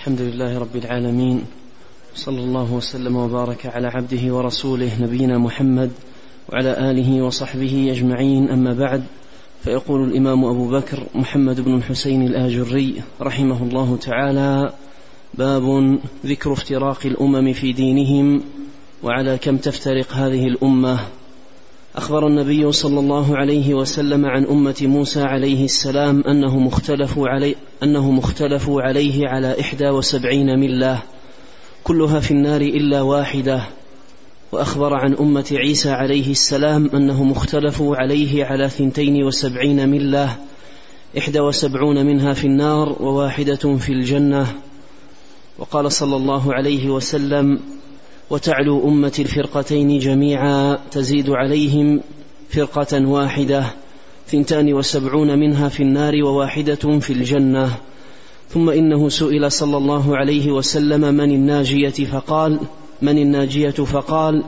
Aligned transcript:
الحمد 0.00 0.20
لله 0.20 0.58
رب 0.58 0.76
العالمين 0.76 1.44
صلى 2.14 2.38
الله 2.38 2.72
وسلم 2.72 3.16
وبارك 3.16 3.66
على 3.66 3.86
عبده 3.88 4.34
ورسوله 4.34 4.90
نبينا 5.00 5.38
محمد 5.38 5.90
وعلى 6.48 6.90
آله 6.90 7.22
وصحبه 7.22 7.92
أجمعين. 7.92 8.50
أما 8.50 8.74
بعد 8.74 9.04
فيقول 9.64 10.08
الإمام 10.08 10.44
أبو 10.44 10.70
بكر 10.70 11.06
محمد 11.14 11.60
بن 11.60 11.74
الحسين 11.74 12.22
الآجري 12.22 13.02
رحمه 13.20 13.62
الله 13.62 13.96
تعالى 13.96 14.72
باب 15.34 15.98
ذكر 16.26 16.52
افتراق 16.52 17.06
الأمم 17.06 17.52
في 17.52 17.72
دينهم 17.72 18.42
وعلى 19.02 19.38
كم 19.38 19.56
تفترق 19.56 20.12
هذه 20.12 20.46
الأمة؟ 20.46 21.00
أخبر 22.00 22.26
النبي 22.26 22.72
صلى 22.72 23.00
الله 23.00 23.36
عليه 23.36 23.74
وسلم 23.74 24.26
عن 24.26 24.44
أمة 24.44 24.76
موسى 24.82 25.22
عليه 25.22 25.64
السلام 25.64 26.22
أنه 26.24 26.58
مختلف 26.58 27.18
علي 27.18 27.54
أنه 27.82 28.10
مختلف 28.10 28.70
عليه 28.70 29.28
على 29.28 29.60
إحدى 29.60 29.88
وسبعين 29.88 30.58
ملة. 30.60 31.02
كلها 31.84 32.20
في 32.20 32.30
النار 32.30 32.60
إلا 32.60 33.02
واحدة. 33.02 33.62
وأخبر 34.52 34.94
عن 34.94 35.14
أمة 35.14 35.44
عيسى 35.52 35.90
عليه 35.90 36.30
السلام 36.30 36.90
أنه 36.94 37.24
مختلف 37.24 37.82
عليه 37.82 38.44
على 38.44 38.68
ثنتين 38.68 39.24
وسبعين 39.24 39.88
ملة. 39.88 40.36
إحدى 41.18 41.40
وسبعون 41.40 42.06
منها 42.06 42.32
في 42.32 42.44
النار 42.44 42.96
وواحدة 43.02 43.76
في 43.76 43.92
الجنة. 43.92 44.46
وقال 45.58 45.92
صلى 45.92 46.16
الله 46.16 46.54
عليه 46.54 46.90
وسلم 46.90 47.60
وتعلو 48.30 48.88
أمة 48.88 49.12
الفرقتين 49.18 49.98
جميعا 49.98 50.78
تزيد 50.90 51.30
عليهم 51.30 52.00
فرقة 52.50 53.06
واحدة 53.06 53.64
ثنتان 54.28 54.74
وسبعون 54.74 55.38
منها 55.38 55.68
في 55.68 55.82
النار 55.82 56.14
وواحدة 56.24 56.98
في 57.00 57.12
الجنة. 57.12 57.78
ثم 58.48 58.70
إنه 58.70 59.08
سئل 59.08 59.52
صلى 59.52 59.76
الله 59.76 60.16
عليه 60.16 60.50
وسلم 60.50 61.14
من 61.14 61.30
الناجية 61.30 62.04
فقال 62.04 62.60
من 63.02 63.18
الناجية؟ 63.18 63.70
فقال 63.70 64.44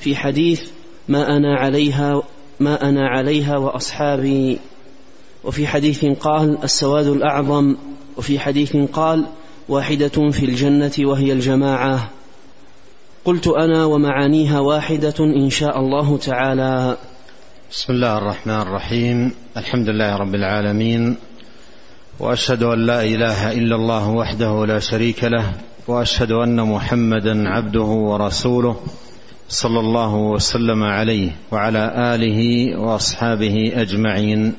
في 0.00 0.16
حديث 0.16 0.62
ما 1.08 1.36
أنا 1.36 1.56
عليها 1.56 2.22
ما 2.60 2.88
أنا 2.88 3.08
عليها 3.08 3.58
وأصحابي. 3.58 4.58
وفي 5.44 5.66
حديث 5.66 6.04
قال 6.04 6.58
السواد 6.64 7.06
الأعظم 7.06 7.76
وفي 8.16 8.38
حديث 8.38 8.76
قال 8.76 9.26
واحدة 9.68 10.30
في 10.30 10.44
الجنة 10.44 10.92
وهي 10.98 11.32
الجماعة. 11.32 12.10
قلت 13.24 13.48
أنا 13.48 13.84
ومعانيها 13.84 14.60
واحدة 14.60 15.14
إن 15.20 15.50
شاء 15.50 15.80
الله 15.80 16.18
تعالى. 16.18 16.96
بسم 17.70 17.92
الله 17.92 18.18
الرحمن 18.18 18.60
الرحيم. 18.60 19.32
الحمد 19.56 19.88
لله 19.88 20.16
رب 20.16 20.34
العالمين. 20.34 21.16
وأشهد 22.20 22.62
أن 22.62 22.86
لا 22.86 23.02
إله 23.02 23.52
إلا 23.52 23.76
الله 23.76 24.08
وحده 24.10 24.66
لا 24.66 24.78
شريك 24.78 25.24
له. 25.24 25.52
وأشهد 25.88 26.32
أن 26.32 26.60
محمدا 26.60 27.48
عبده 27.48 27.80
ورسوله 27.80 28.76
صلى 29.48 29.80
الله 29.80 30.14
وسلم 30.14 30.82
عليه 30.82 31.30
وعلى 31.52 32.14
آله 32.14 32.40
وأصحابه 32.80 33.72
أجمعين. 33.74 34.52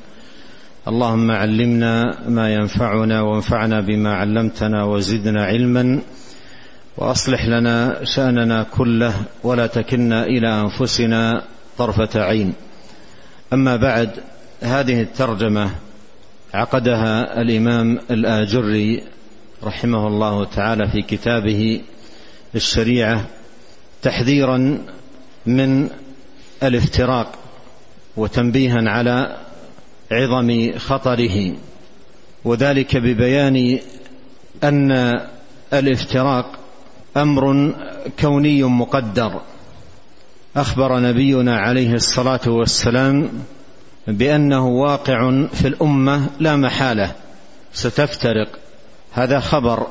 اللهم 0.88 1.32
علمنا 1.32 2.20
ما 2.30 2.54
ينفعنا 2.54 3.22
وانفعنا 3.22 3.82
بما 3.82 4.14
علمتنا 4.14 4.84
وزدنا 4.84 5.46
علما. 5.46 6.02
وأصلح 6.98 7.46
لنا 7.46 8.00
شأننا 8.04 8.64
كله 8.64 9.14
ولا 9.44 9.68
تكلنا 9.68 10.24
إلى 10.24 10.62
أنفسنا 10.62 11.44
طرفة 11.78 12.22
عين. 12.22 12.54
أما 13.54 13.76
بعد 13.76 14.10
هذه 14.62 15.02
الترجمة 15.02 15.72
عقدها 16.54 17.42
الإمام 17.42 18.00
الآجري 18.12 19.04
رحمه 19.64 20.08
الله 20.08 20.46
تعالى 20.46 20.88
في 20.88 21.02
كتابه 21.02 21.82
الشريعة 22.56 23.26
تحذيرا 24.02 24.80
من 25.46 25.90
الافتراق 26.64 27.32
وتنبيها 28.18 28.90
على 28.90 29.38
عظم 30.12 30.78
خطره 30.78 31.54
وذلك 32.46 32.98
ببيان 32.98 33.80
أن 34.64 34.92
الافتراق 35.74 36.60
أمر 37.18 37.74
كوني 38.20 38.64
مقدر. 38.64 39.42
أخبر 40.56 41.00
نبينا 41.00 41.58
عليه 41.58 41.94
الصلاة 41.94 42.40
والسلام 42.48 43.30
بأنه 44.08 44.68
واقع 44.68 45.46
في 45.54 45.68
الأمة 45.68 46.30
لا 46.40 46.56
محالة. 46.56 47.12
ستفترق. 47.74 48.48
هذا 49.14 49.40
خبر 49.40 49.88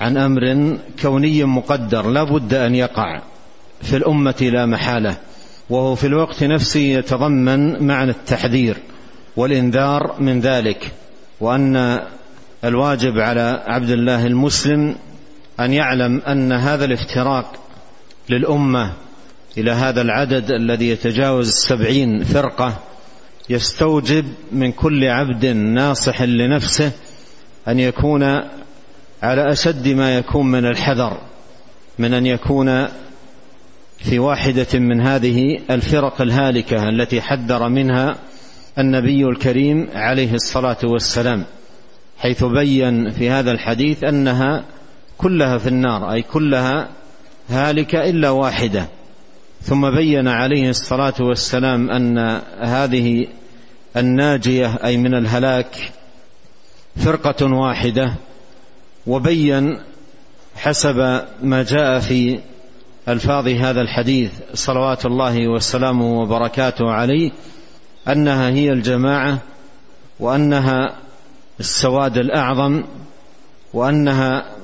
عن 0.00 0.16
أمر 0.16 0.76
كوني 1.02 1.44
مقدر. 1.44 2.10
لا 2.10 2.24
بد 2.24 2.54
أن 2.54 2.74
يقع. 2.74 3.20
في 3.82 3.96
الأمة 3.96 4.50
لا 4.52 4.66
محالة. 4.66 5.16
وهو 5.70 5.94
في 5.94 6.06
الوقت 6.06 6.44
نفسه 6.44 6.80
يتضمن 6.80 7.86
معنى 7.86 8.10
التحذير 8.10 8.76
والإنذار 9.36 10.14
من 10.18 10.40
ذلك. 10.40 10.92
وأن 11.40 12.00
الواجب 12.64 13.18
على 13.18 13.62
عبد 13.66 13.90
الله 13.90 14.26
المسلم 14.26 14.96
أن 15.60 15.72
يعلم 15.72 16.20
أن 16.20 16.52
هذا 16.52 16.84
الافتراق 16.84 17.52
للأمة 18.28 18.92
إلى 19.58 19.70
هذا 19.72 20.02
العدد 20.02 20.50
الذي 20.50 20.88
يتجاوز 20.88 21.48
السبعين 21.48 22.24
فرقة 22.24 22.78
يستوجب 23.50 24.24
من 24.52 24.72
كل 24.72 25.04
عبد 25.04 25.46
ناصح 25.46 26.22
لنفسه 26.22 26.92
أن 27.68 27.78
يكون 27.78 28.22
على 29.22 29.52
أشد 29.52 29.88
ما 29.88 30.16
يكون 30.16 30.46
من 30.46 30.66
الحذر 30.66 31.20
من 31.98 32.14
أن 32.14 32.26
يكون 32.26 32.86
في 33.98 34.18
واحدة 34.18 34.78
من 34.78 35.00
هذه 35.00 35.58
الفرق 35.70 36.20
الهالكة 36.20 36.88
التي 36.88 37.20
حذر 37.20 37.68
منها 37.68 38.16
النبي 38.78 39.24
الكريم 39.24 39.88
عليه 39.94 40.34
الصلاة 40.34 40.78
والسلام 40.84 41.44
حيث 42.18 42.44
بين 42.44 43.10
في 43.10 43.30
هذا 43.30 43.52
الحديث 43.52 44.04
أنها 44.04 44.64
كلها 45.18 45.58
في 45.58 45.68
النار 45.68 46.12
أي 46.12 46.22
كلها 46.22 46.88
هالكه 47.50 48.10
إلا 48.10 48.30
واحدة. 48.30 48.88
ثم 49.62 49.90
بين 49.90 50.28
عليه 50.28 50.70
الصلاة 50.70 51.14
والسلام 51.20 51.90
أن 51.90 52.18
هذه 52.60 53.26
الناجية 53.96 54.78
أي 54.84 54.96
من 54.96 55.14
الهلاك 55.14 55.92
فرقة 56.96 57.46
واحدة 57.46 58.14
وبين 59.06 59.78
حسب 60.56 61.22
ما 61.42 61.62
جاء 61.62 61.98
في 61.98 62.38
ألفاظ 63.08 63.48
هذا 63.48 63.80
الحديث 63.80 64.32
صلوات 64.54 65.06
الله 65.06 65.48
وسلامه 65.48 66.20
وبركاته 66.20 66.90
عليه 66.90 67.30
أنها 68.08 68.48
هي 68.48 68.72
الجماعة 68.72 69.38
وأنها 70.20 70.96
السواد 71.60 72.18
الأعظم 72.18 72.84
وأنها 73.74 74.55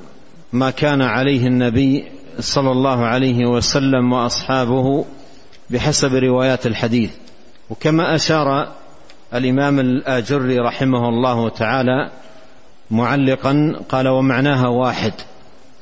ما 0.53 0.71
كان 0.71 1.03
عليه 1.03 1.47
النبي 1.47 2.05
صلى 2.41 2.71
الله 2.71 3.05
عليه 3.05 3.47
وسلم 3.47 4.13
وأصحابه 4.13 5.05
بحسب 5.71 6.15
روايات 6.15 6.67
الحديث. 6.67 7.11
وكما 7.71 8.15
أشار 8.15 8.73
الإمام 9.35 9.81
الآجري 9.81 10.59
رحمه 10.59 11.09
الله 11.09 11.49
تعالى 11.49 12.11
معلقا 12.91 13.77
قال 13.89 14.09
ومعناها 14.09 14.69
واحد. 14.69 15.13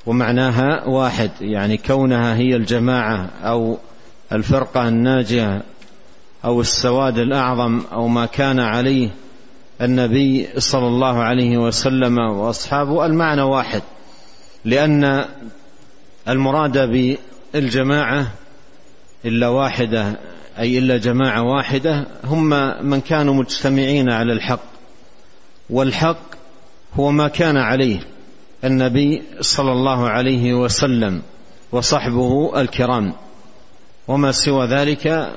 ومعناها 0.07 0.85
واحد 0.89 1.31
يعني 1.41 1.77
كونها 1.77 2.35
هي 2.35 2.57
الجماعة 2.57 3.31
أو 3.43 3.79
الفرقة 4.33 4.89
الناجية 4.89 5.63
أو 6.45 6.61
السواد 6.61 7.19
الأعظم 7.19 7.81
أو 7.93 8.09
ما 8.09 8.27
كان 8.27 8.61
عليه 8.61 9.09
النبي 9.83 10.49
صلى 10.59 10.87
الله 10.87 11.19
عليه 11.23 11.59
وسلم 11.59 12.19
وأصحابه 12.19 13.07
المعنى 13.07 13.43
واحد. 13.43 13.83
لأن 14.65 15.25
المراد 16.29 16.79
بالجماعة 17.55 18.33
إلا 19.25 19.49
واحدة 19.49 20.19
أي 20.59 20.79
إلا 20.79 20.97
جماعة 20.97 21.43
واحدة 21.43 22.07
هم 22.25 22.49
من 22.87 23.01
كانوا 23.01 23.35
مجتمعين 23.35 24.11
على 24.11 24.33
الحق. 24.33 24.61
والحق 25.71 26.21
هو 26.95 27.11
ما 27.11 27.29
كان 27.29 27.57
عليه 27.57 28.01
النبي 28.65 29.23
صلى 29.41 29.73
الله 29.73 30.09
عليه 30.09 30.55
وسلم 30.55 31.23
وصحبه 31.73 32.61
الكرام. 32.61 33.13
وما 34.09 34.33
سوى 34.33 34.67
ذلك 34.67 35.33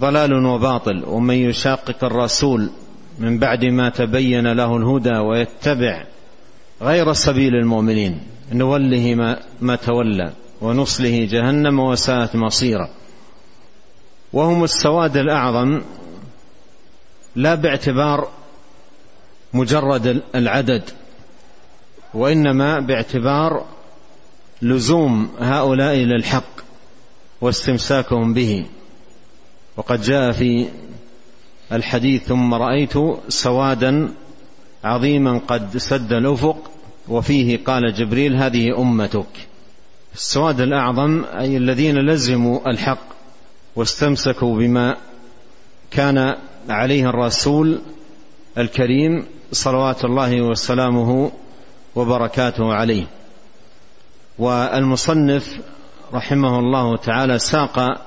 ضلال 0.00 0.46
وباطل. 0.46 1.04
ومن 1.06 1.34
يشاقق 1.34 2.04
الرسول 2.04 2.70
من 3.18 3.38
بعد 3.38 3.64
ما 3.64 3.88
تبين 3.88 4.52
له 4.52 4.76
الهدى 4.76 5.18
ويتبع 5.18 6.04
غير 6.82 7.12
سبيل 7.12 7.54
المؤمنين. 7.54 8.20
نوله 8.52 9.14
ما, 9.14 9.40
ما 9.60 9.76
تولى 9.76 10.32
ونصله 10.60 11.28
جهنم 11.30 11.80
وساءت 11.80 12.36
مصيرا. 12.36 12.90
وهم 14.32 14.64
السواد 14.64 15.16
الأعظم 15.16 15.80
لا 17.36 17.54
باعتبار 17.54 18.28
مجرد 19.54 20.22
العدد 20.34 20.90
وإنما 22.14 22.80
باعتبار 22.80 23.64
لزوم 24.62 25.30
هؤلاء 25.40 25.94
للحق 25.94 26.60
واستمساكهم 27.40 28.34
به. 28.34 28.66
وقد 29.76 30.02
جاء 30.02 30.32
في 30.32 30.68
الحديث 31.72 32.22
ثم 32.24 32.54
رأيت 32.54 32.94
سوادا 33.28 34.08
عظيما 34.84 35.38
قد 35.38 35.76
سد 35.76 36.12
الأفق 36.12 36.70
وفيه 37.08 37.64
قال 37.64 37.94
جبريل 37.94 38.36
هذه 38.36 38.78
أمتك. 38.78 39.48
السواد 40.14 40.60
الأعظم 40.60 41.24
أي 41.24 41.56
الذين 41.56 41.98
لزموا 41.98 42.70
الحق 42.70 42.98
واستمسكوا 43.76 44.58
بما 44.58 44.96
كان 45.90 46.36
عليه 46.68 47.10
الرسول 47.10 47.80
الكريم 48.58 49.26
صلوات 49.52 50.04
الله 50.04 50.42
وسلامه 50.42 51.32
وبركاته 51.94 52.74
عليه. 52.74 53.06
والمصنف 54.38 55.60
رحمه 56.14 56.58
الله 56.58 56.96
تعالى 56.96 57.38
ساق 57.38 58.06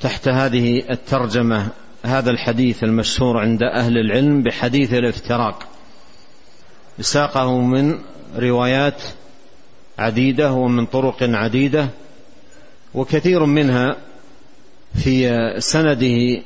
تحت 0.00 0.28
هذه 0.28 0.90
الترجمة 0.90 1.68
هذا 2.04 2.30
الحديث 2.30 2.84
المشهور 2.84 3.38
عند 3.38 3.62
أهل 3.62 3.98
العلم 3.98 4.42
بحديث 4.42 4.92
الافتراق. 4.92 5.67
ساقه 7.00 7.60
من 7.60 7.98
روايات 8.36 9.02
عديدة 9.98 10.52
ومن 10.52 10.86
طرق 10.86 11.16
عديدة 11.22 11.88
وكثير 12.94 13.44
منها 13.44 13.96
في 14.94 15.38
سنده 15.58 16.42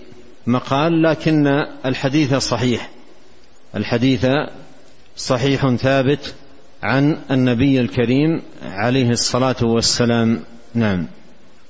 مقال 0.47 1.03
لكن 1.03 1.47
الحديث 1.87 2.35
صحيح. 2.35 2.91
الحديث 3.77 4.27
صحيح 5.17 5.75
ثابت 5.75 6.35
عن 6.83 7.19
النبي 7.31 7.81
الكريم 7.81 8.43
عليه 8.63 9.11
الصلاة 9.11 9.57
والسلام. 9.63 10.41
نعم. 10.75 11.07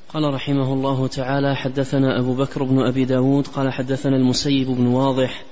قال 0.08 0.34
رحمه 0.34 0.72
الله 0.72 1.06
تعالى 1.06 1.56
حدثنا 1.56 2.20
أبو 2.20 2.34
بكر 2.34 2.62
بن 2.62 2.78
أبي 2.78 3.04
داود 3.04 3.46
قال 3.46 3.72
حدثنا 3.72 4.16
المسيب 4.16 4.66
بن 4.66 4.86
واضح 4.86 5.42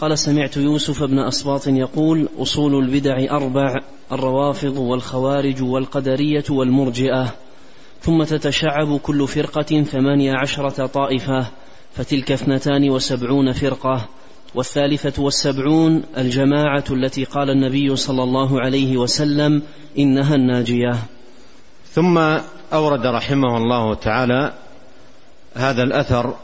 قال 0.00 0.18
سمعت 0.18 0.56
يوسف 0.56 1.02
بن 1.02 1.18
أصباط 1.18 1.68
يقول 1.68 2.28
أصول 2.38 2.84
البدع 2.84 3.36
أربع 3.36 3.74
الروافض 4.12 4.76
والخوارج 4.76 5.62
والقدرية 5.62 6.44
والمرجئة. 6.50 7.34
ثم 8.00 8.22
تتشعب 8.22 8.98
كل 8.98 9.28
فرقة 9.28 9.82
ثمانية 9.82 10.32
عشرة 10.34 10.86
طائفة 10.86 11.46
فتلك 11.94 12.32
اثنتان 12.32 12.90
وسبعون 12.90 13.52
فرقة. 13.52 14.08
والثالثة 14.54 15.22
والسبعون 15.22 16.02
الجماعة 16.18 16.84
التي 16.90 17.24
قال 17.24 17.50
النبي 17.50 17.96
صلى 17.96 18.22
الله 18.22 18.60
عليه 18.60 18.96
وسلم 18.96 19.62
إنها 19.98 20.34
الناجية. 20.34 20.98
ثم 21.92 22.18
أورد 22.72 23.06
رحمه 23.06 23.56
الله 23.56 23.94
تعالى 23.94 24.52
هذا 25.54 25.82
الأثر 25.82 26.34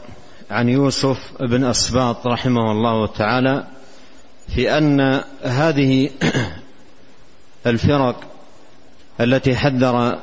عن 0.51 0.69
يوسف 0.69 1.17
بن 1.39 1.63
أسباط 1.63 2.27
رحمه 2.27 2.71
الله 2.71 3.07
تعالى 3.07 3.67
في 4.55 4.77
أن 4.77 5.21
هذه 5.43 6.09
الفرق 7.67 8.23
التي 9.21 9.55
حذر 9.55 10.19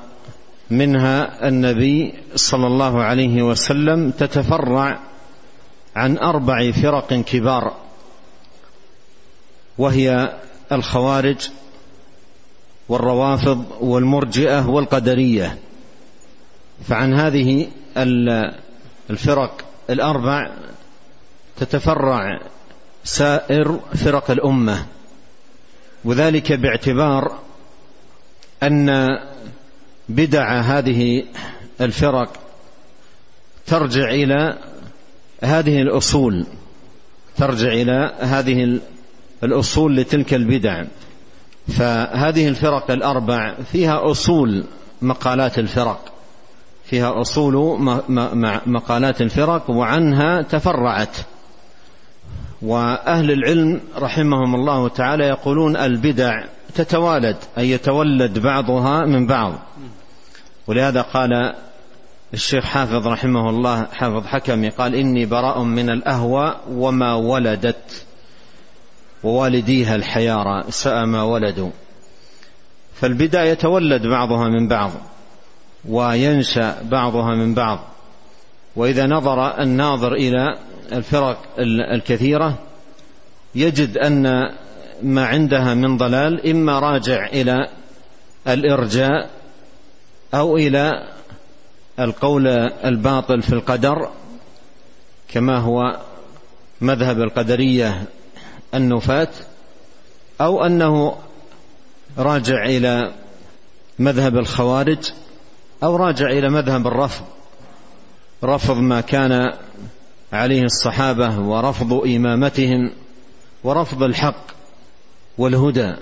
منها 0.71 1.49
النبي 1.49 2.15
صلى 2.35 2.67
الله 2.67 3.03
عليه 3.03 3.43
وسلم 3.43 4.11
تتفرع 4.11 4.99
عن 5.97 6.19
أربع 6.19 6.71
فرق 6.71 7.15
كبار 7.15 7.77
وهي 9.79 10.37
الخوارج 10.73 11.49
والروافض 12.89 13.65
والمرجئة 13.81 14.69
والقدرية. 14.69 15.59
فعن 16.89 17.15
هذه 17.15 17.69
الفرق 19.11 19.68
الأربع 19.91 20.51
تتفرع 21.57 22.41
سائر 23.05 23.81
فرق 23.95 24.31
الأمة 24.31 24.87
وذلك 26.05 26.53
باعتبار 26.53 27.39
أن 28.63 29.09
بدع 30.09 30.61
هذه 30.61 31.25
الفرق 31.81 32.33
ترجع 33.67 34.11
إلى 34.11 34.59
هذه 35.43 35.83
الأصول 35.83 36.47
ترجع 37.39 37.73
إلى 37.73 38.15
هذه 38.21 38.81
الأصول 39.45 39.97
لتلك 39.97 40.35
البدع. 40.35 40.85
فهذه 41.69 42.49
الفرق 42.49 42.91
الأربع 42.91 43.55
فيها 43.73 44.11
أصول 44.11 44.65
مقالات 45.03 45.59
الفرق. 45.59 46.13
فيها 46.91 47.21
أصول 47.21 47.55
مقالات 48.67 49.21
الفرق 49.21 49.71
وعنها 49.71 50.43
تفرعت. 50.43 51.17
وأهل 52.63 53.31
العلم 53.31 53.81
رحمهم 53.97 54.55
الله 54.55 54.89
تعالى 54.89 55.25
يقولون 55.25 55.77
البدع 55.77 56.45
تتوالد 56.75 57.37
أي 57.59 57.71
يتولد 57.71 58.39
بعضها 58.39 59.07
من 59.07 59.27
بعض. 59.27 59.53
ولهذا 60.67 61.03
قال 61.03 61.55
الشيخ 62.35 62.65
حافظ 62.65 63.07
رحمه 63.07 63.51
الله 63.51 63.87
حافظ 63.93 64.27
حكمي 64.27 64.69
قال 64.69 64.95
إني 64.95 65.27
براء 65.27 65.63
من 65.63 65.91
الأهوى 65.91 66.57
وما 66.71 67.15
ولدت 67.15 68.05
ووالديها 69.25 69.95
الحيارى 69.95 70.65
ساء 70.69 71.07
ما 71.07 71.23
ولدوا. 71.23 71.71
فالبدع 72.95 73.45
يتولد 73.45 74.07
بعضها 74.07 74.49
من 74.49 74.69
بعض. 74.69 74.91
وينشأ 75.85 76.83
بعضها 76.83 77.35
من 77.35 77.55
بعض. 77.55 77.79
وإذا 78.77 79.07
نظر 79.07 79.61
الناظر 79.63 80.13
إلى 80.13 80.59
الفرق 80.93 81.39
الكثيرة 81.93 82.59
يجد 83.55 83.99
أن 83.99 84.53
ما 85.03 85.27
عندها 85.27 85.75
من 85.75 85.97
ضلال 85.97 86.51
إما 86.51 86.79
راجع 86.79 87.27
إلى 87.27 87.69
الإرجاء 88.49 89.31
أو 90.35 90.57
إلى 90.57 91.09
القول 92.01 92.47
الباطل 92.85 93.43
في 93.43 93.53
القدر 93.53 94.09
كما 95.29 95.59
هو 95.59 96.01
مذهب 96.81 97.21
القدرية 97.21 98.03
النفاة 98.75 99.29
أو 100.41 100.65
أنه 100.67 101.17
راجع 102.19 102.65
إلى 102.65 103.13
مذهب 103.99 104.37
الخوارج 104.37 105.13
أو 105.83 105.97
راجع 105.97 106.27
إلى 106.27 106.49
مذهب 106.49 106.87
الرفض. 106.87 107.25
رفض 108.45 108.77
ما 108.77 109.01
كان 109.01 109.53
عليه 110.33 110.63
الصحابة 110.63 111.39
ورفض 111.39 111.93
إمامتهم 111.93 112.91
ورفض 113.65 114.03
الحق 114.03 114.45
والهدى. 115.39 115.95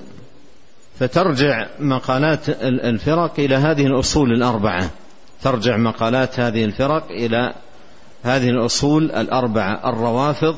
فترجع 0.99 1.67
مقالات 1.81 2.49
الفرق 2.63 3.33
إلى 3.39 3.55
هذه 3.55 3.87
الأصول 3.87 4.33
الأربعة. 4.33 4.91
ترجع 5.43 5.77
مقالات 5.77 6.41
هذه 6.41 6.65
الفرق 6.65 7.11
إلى 7.11 7.55
هذه 8.23 8.49
الأصول 8.51 9.11
الأربعة 9.11 9.91
الروافض 9.91 10.57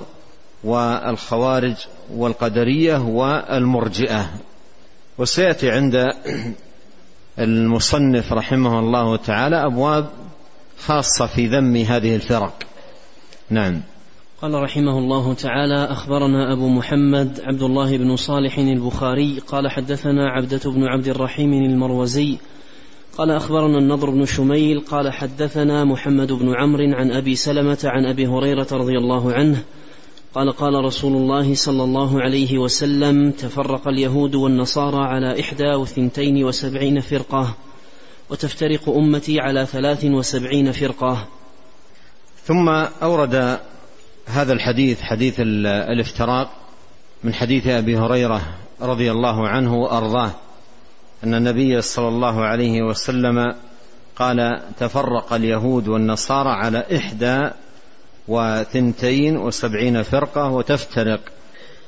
والخوارج 0.65 1.77
والقدرية 2.15 2.97
والمرجئة. 2.97 4.31
وسيأتي 5.19 5.71
عند 5.71 6.13
المصنف 7.39 8.33
رحمه 8.33 8.79
الله 8.79 9.17
تعالى 9.17 9.67
أبواب 9.67 10.09
خاصة 10.79 11.27
في 11.27 11.47
ذم 11.47 11.77
هذه 11.77 12.17
الفرق. 12.17 12.63
نعم. 13.51 13.81
قال 14.43 14.55
رحمه 14.55 14.99
الله 14.99 15.35
تعالى 15.35 15.85
أخبرنا 15.85 16.53
أبو 16.53 16.69
محمد 16.69 17.41
عبد 17.45 17.63
الله 17.63 17.97
بن 17.97 18.17
صالح 18.17 18.59
البخاري 18.59 19.39
قال 19.47 19.71
حدثنا 19.71 20.29
عبدة 20.29 20.71
بن 20.71 20.85
عبد 20.85 21.09
الرحيم 21.09 21.53
المروزي 21.53 22.39
قال 23.19 23.31
أخبرنا 23.31 23.79
النضر 23.79 24.11
بن 24.11 24.25
شميل 24.25 24.81
قال 24.81 25.13
حدثنا 25.13 25.85
محمد 25.85 26.33
بن 26.33 26.55
عمرو 26.55 26.95
عن 26.95 27.13
أبي 27.13 27.35
سلمة 27.35 27.79
عن 27.85 28.07
أبي 28.07 28.27
هريرة 28.27 28.67
رضي 28.73 28.99
الله 28.99 29.33
عنه 29.33 29.63
قال 30.35 30.53
قال 30.53 30.85
رسول 30.85 31.13
الله 31.13 31.55
صلى 31.55 31.85
الله 31.85 32.23
عليه 32.23 32.59
وسلم 32.59 33.31
تفرق 33.31 33.89
اليهود 33.89 34.35
والنصارى 34.35 35.05
على 35.05 35.41
إحدى 35.41 35.75
وثنتين 35.75 36.45
وسبعين 36.45 37.01
فرقة 37.01 37.55
وتفترق 38.31 38.89
أمتي 38.89 39.41
على 39.41 39.67
ثلاث 39.67 40.05
وسبعين 40.05 40.73
فرقة. 40.73 41.27
ثم 42.45 42.69
أورد 43.03 43.59
هذا 44.27 44.53
الحديث 44.53 45.01
حديث 45.01 45.35
الافتراق 45.41 46.51
من 47.25 47.35
حديث 47.35 47.67
أبي 47.67 47.99
هريرة 47.99 48.41
رضي 48.81 49.11
الله 49.11 49.49
عنه 49.49 49.75
وأرضاه 49.75 50.31
أن 51.25 51.35
النبي 51.35 51.81
صلى 51.81 52.09
الله 52.09 52.45
عليه 52.45 52.83
وسلم 52.83 53.55
قال 54.17 54.63
تفرق 54.79 55.33
اليهود 55.33 55.89
والنصارى 55.89 56.49
على 56.49 56.85
إحدى 56.97 57.51
وثنتين 58.29 59.37
وسبعين 59.37 60.03
فرقة 60.03 60.51
وتفترق 60.51 61.21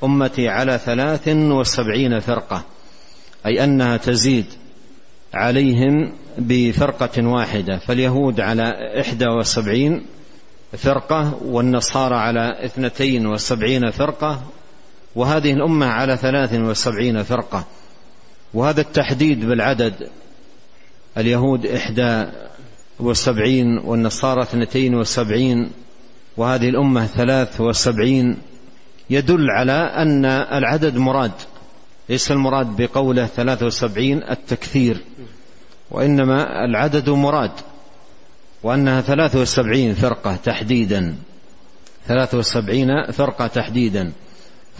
أمتي 0.03 0.49
على 0.49 0.77
ثلاث 0.77 1.27
وسبعين 1.27 2.19
فرقة 2.19 2.63
أي 3.45 3.63
أنها 3.63 3.97
تزيد 3.97 4.45
عليهم 5.33 6.13
بفرقة 6.37 7.27
واحدة 7.27 7.77
فاليهود 7.77 8.39
على 8.39 8.73
إحدى 9.01 9.27
وسبعين 9.27 10.05
فرقة 10.77 11.37
والنصارى 11.45 12.15
على 12.15 12.65
اثنتين 12.65 13.27
وسبعين 13.27 13.91
فرقة 13.91 14.41
وهذه 15.15 15.53
الأمة 15.53 15.85
على 15.85 16.17
ثلاث 16.17 16.53
وسبعين 16.53 17.23
فرقة 17.23 17.65
وهذا 18.53 18.81
التحديد 18.81 19.45
بالعدد 19.45 20.09
اليهود 21.17 21.65
إحدى 21.65 22.25
وسبعين 22.99 23.77
والنصارى 23.77 24.41
اثنتين 24.41 24.95
وسبعين 24.95 25.71
وهذه 26.37 26.69
الأمة 26.69 27.05
ثلاث 27.05 27.61
وسبعين 27.61 28.37
يدل 29.09 29.49
على 29.49 29.73
أن 29.73 30.25
العدد 30.25 30.97
مراد 30.97 31.31
ليس 32.09 32.31
المراد 32.31 32.67
بقوله 32.75 33.25
ثلاث 33.25 33.63
وسبعين 33.63 34.23
التكثير 34.29 34.97
وإنما 35.91 36.65
العدد 36.65 37.09
مراد 37.09 37.51
وأنها 38.63 39.01
ثلاث 39.01 39.35
وسبعين 39.35 39.93
فرقة 39.93 40.35
تحديدا 40.35 41.15
ثلاث 42.07 42.35
وسبعين 42.35 43.11
فرقة 43.11 43.47
تحديدا. 43.47 44.11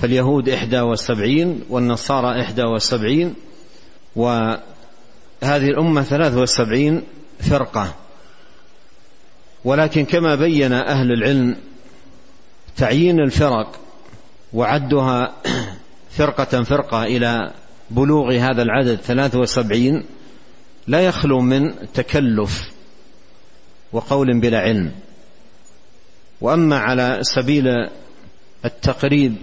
فاليهود 0.01 0.50
إحدى 0.50 0.81
وسبعين 0.81 1.63
والنصارى 1.70 2.41
إحدى 2.41 2.63
وسبعين 2.63 3.34
وهذه 4.15 4.60
الأمة 5.43 6.01
ثلاث 6.03 6.34
وسبعين 6.34 7.01
فرقة. 7.39 7.93
ولكن 9.65 10.06
كما 10.06 10.36
بين 10.36 10.74
أهل 10.74 11.12
العلم 11.12 11.56
تعيين 12.77 13.20
الفرق 13.20 13.80
وعدها 14.53 15.34
فرقة 16.18 16.63
فرقة 16.63 17.03
إلى 17.03 17.51
بلوغ 17.89 18.34
هذا 18.34 18.62
العدد 18.62 18.96
ثلاث 18.96 19.36
وسبعين 19.36 20.06
لا 20.88 21.01
يخلو 21.01 21.39
من 21.39 21.74
تكلف 21.94 22.72
وقول 23.91 24.39
بلا 24.39 24.60
علم. 24.60 24.91
وأما 26.41 26.77
على 26.77 27.20
سبيل 27.22 27.68
التقريب 28.65 29.36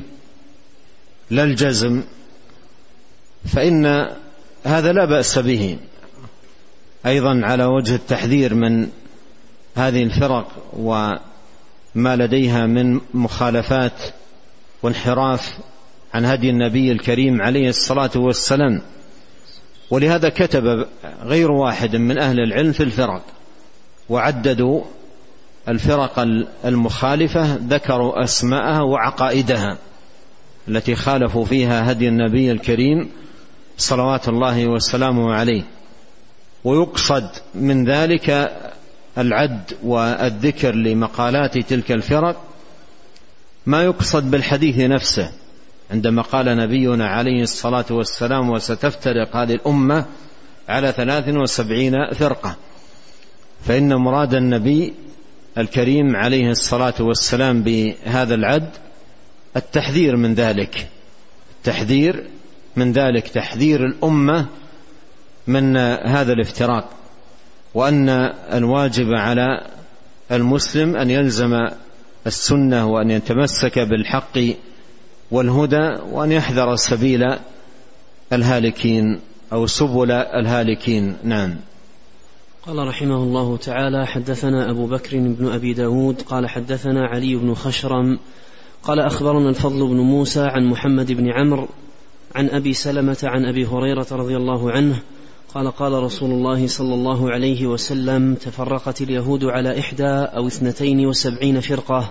لا 1.31 1.45
الجزم 1.45 2.03
فإن 3.47 3.87
هذا 4.65 4.93
لا 4.93 5.05
بأس 5.05 5.39
به. 5.39 5.79
أيضا 7.07 7.41
على 7.45 7.65
وجه 7.65 7.95
التحذير 7.95 8.55
من 8.55 8.89
هذه 9.78 10.02
الفرق 10.02 10.47
وما 10.76 12.16
لديها 12.16 12.66
من 12.66 13.00
مخالفات 13.14 14.02
وانحراف 14.82 15.58
عن 16.14 16.25
هدي 16.25 16.50
النبي 16.50 16.92
الكريم 16.92 17.42
عليه 17.42 17.68
الصلاة 17.68 18.11
والسلام. 18.16 18.82
ولهذا 19.90 20.28
كتب 20.28 20.87
غير 21.23 21.50
واحد 21.50 21.97
من 21.97 22.18
أهل 22.18 22.40
العلم 22.40 22.73
في 22.73 22.82
الفرق 22.82 23.23
وعددوا 24.08 24.82
الفرق 25.68 26.18
المخالفة 26.64 27.54
ذكروا 27.54 28.25
أسماءها 28.25 28.82
وعقائدها 28.82 29.78
التي 30.68 30.94
خالفوا 30.94 31.44
فيها 31.44 31.92
هدي 31.92 32.08
النبي 32.08 32.52
الكريم 32.52 33.11
صلوات 33.78 34.28
الله 34.28 34.66
وسلامه 34.66 35.32
عليه. 35.32 35.62
ويقصد 36.64 37.30
من 37.54 37.85
ذلك 37.85 38.52
العد 39.19 39.73
والذكر 39.83 40.75
لمقالات 40.75 41.59
تلك 41.59 41.93
الفرق 41.93 42.45
ما 43.67 43.83
يقصد 43.83 44.31
بالحديث 44.31 44.79
نفسه. 44.79 45.33
عندما 45.91 46.23
قال 46.23 46.47
نبينا 46.57 47.09
عليه 47.09 47.43
الصلاة 47.43 47.85
والسلام 47.91 48.51
وستفترق 48.51 49.37
هذه 49.37 49.53
الأمة 49.53 50.05
على 50.69 50.93
ثلاث 50.93 51.29
وسبعين 51.29 51.93
فرقة. 52.13 52.57
فإن 53.65 53.95
مراد 53.95 54.35
النبي 54.35 54.95
الكريم 55.59 56.17
عليه 56.17 56.51
الصلاة 56.51 56.95
والسلام 57.01 57.63
بهذا 57.63 58.35
العد 58.35 58.71
التحذير 59.57 60.17
من 60.17 60.35
ذلك. 60.35 60.89
التحذير 61.59 62.31
من 62.77 62.93
ذلك 62.93 63.29
تحذير 63.29 63.87
الأمة 63.87 64.47
من 65.47 65.77
هذا 66.07 66.33
الافتراق. 66.33 66.98
وأن 67.75 68.09
الواجب 68.53 69.07
على 69.13 69.67
المسلم 70.33 70.97
أن 70.97 71.11
يلزم 71.11 71.69
السنة 72.27 72.87
وأن 72.87 73.11
يتمسك 73.11 73.79
بالحق 73.79 74.39
والهدى 75.31 76.03
وأن 76.13 76.33
يحذر 76.33 76.77
سبيل 76.77 77.23
الهالكين 78.33 79.21
أو 79.53 79.67
سبل 79.67 80.11
الهالكين. 80.13 81.17
نعم. 81.25 81.57
قال 82.67 82.89
رحمه 82.89 83.17
الله 83.17 83.57
تعالى 83.57 84.07
حدثنا 84.07 84.71
أبو 84.71 84.87
بكر 84.87 85.19
بن 85.19 85.49
أبي 85.49 85.73
داود 85.75 86.23
قال 86.23 86.49
حدثنا 86.49 87.07
علي 87.07 87.37
بن 87.37 87.55
خشرم 87.55 88.19
قال 88.83 89.01
أخبرنا 89.01 89.49
الفضل 89.49 89.89
بن 89.89 89.97
موسى 89.97 90.41
عن 90.41 90.65
محمد 90.65 91.13
بن 91.13 91.33
عمرو 91.33 91.69
عن 92.35 92.49
أبي 92.49 92.73
سلمة 92.73 93.19
عن 93.23 93.47
أبي 93.47 93.67
هريرة 93.67 94.07
رضي 94.13 94.37
الله 94.37 94.71
عنه 94.73 95.03
قال 95.55 95.71
قال 95.71 95.93
رسول 95.93 96.31
الله 96.31 96.67
صلى 96.67 96.95
الله 96.95 97.31
عليه 97.31 97.67
وسلم 97.67 98.35
تفرقت 98.35 99.00
اليهود 99.00 99.45
على 99.45 99.78
إحدى 99.78 100.09
أو 100.09 100.47
اثنتين 100.47 101.07
وسبعين 101.07 101.61
فرقة 101.61 102.11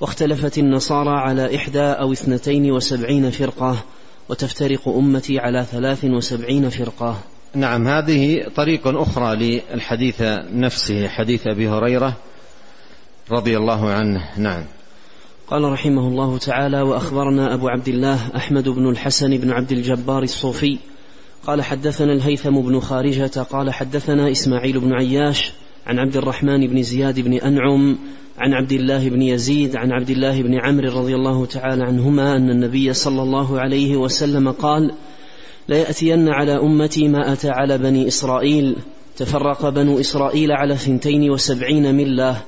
واختلفت 0.00 0.58
النصارى 0.58 1.10
على 1.10 1.56
إحدى 1.56 1.80
أو 1.82 2.12
اثنتين 2.12 2.72
وسبعين 2.72 3.30
فرقة 3.30 3.76
وتفترق 4.28 4.88
أمتي 4.88 5.38
على 5.38 5.64
ثلاث 5.64 6.04
وسبعين 6.04 6.68
فرقة. 6.68 7.18
نعم 7.54 7.88
هذه 7.88 8.46
طريق 8.56 8.86
أخرى 8.86 9.36
للحديث 9.36 10.22
نفسه 10.52 11.08
حديث 11.08 11.46
أبي 11.46 11.68
هريرة 11.68 12.16
رضي 13.30 13.56
الله 13.56 13.90
عنه. 13.90 14.28
نعم. 14.36 14.64
قال 15.46 15.72
رحمه 15.72 16.08
الله 16.08 16.38
تعالى 16.38 16.82
وأخبرنا 16.82 17.54
أبو 17.54 17.68
عبد 17.68 17.88
الله 17.88 18.36
أحمد 18.36 18.68
بن 18.68 18.88
الحسن 18.90 19.36
بن 19.36 19.50
عبد 19.50 19.72
الجبار 19.72 20.22
الصوفي 20.22 20.78
قال 21.46 21.62
حدثنا 21.62 22.12
الهيثم 22.12 22.60
بن 22.60 22.80
خارجة 22.80 23.40
قال 23.50 23.70
حدثنا 23.70 24.30
إسماعيل 24.30 24.80
بن 24.80 24.92
عياش 24.92 25.52
عن 25.86 25.98
عبد 25.98 26.16
الرحمن 26.16 26.66
بن 26.66 26.82
زياد 26.82 27.20
بن 27.20 27.32
أنعم 27.32 27.98
عن 28.38 28.52
عبد 28.52 28.72
الله 28.72 29.08
بن 29.08 29.22
يزيد 29.22 29.76
عن 29.76 29.92
عبد 29.92 30.10
الله 30.10 30.42
بن 30.42 30.54
عمرو 30.54 31.00
رضي 31.00 31.14
الله 31.14 31.46
تعالى 31.46 31.84
عنهما 31.84 32.36
أن 32.36 32.50
النبي 32.50 32.92
صلى 32.92 33.22
الله 33.22 33.60
عليه 33.60 33.96
وسلم 33.96 34.50
قال 34.50 34.92
ليأتين 35.68 36.28
على 36.28 36.52
أمتي 36.52 37.08
ما 37.08 37.32
أتى 37.32 37.50
على 37.50 37.78
بني 37.78 38.08
إسرائيل 38.08 38.76
تفرق 39.16 39.68
بنو 39.68 40.00
إسرائيل 40.00 40.52
على 40.52 40.76
ثنتين 40.76 41.30
وسبعين 41.30 41.94
ملة 41.94 42.42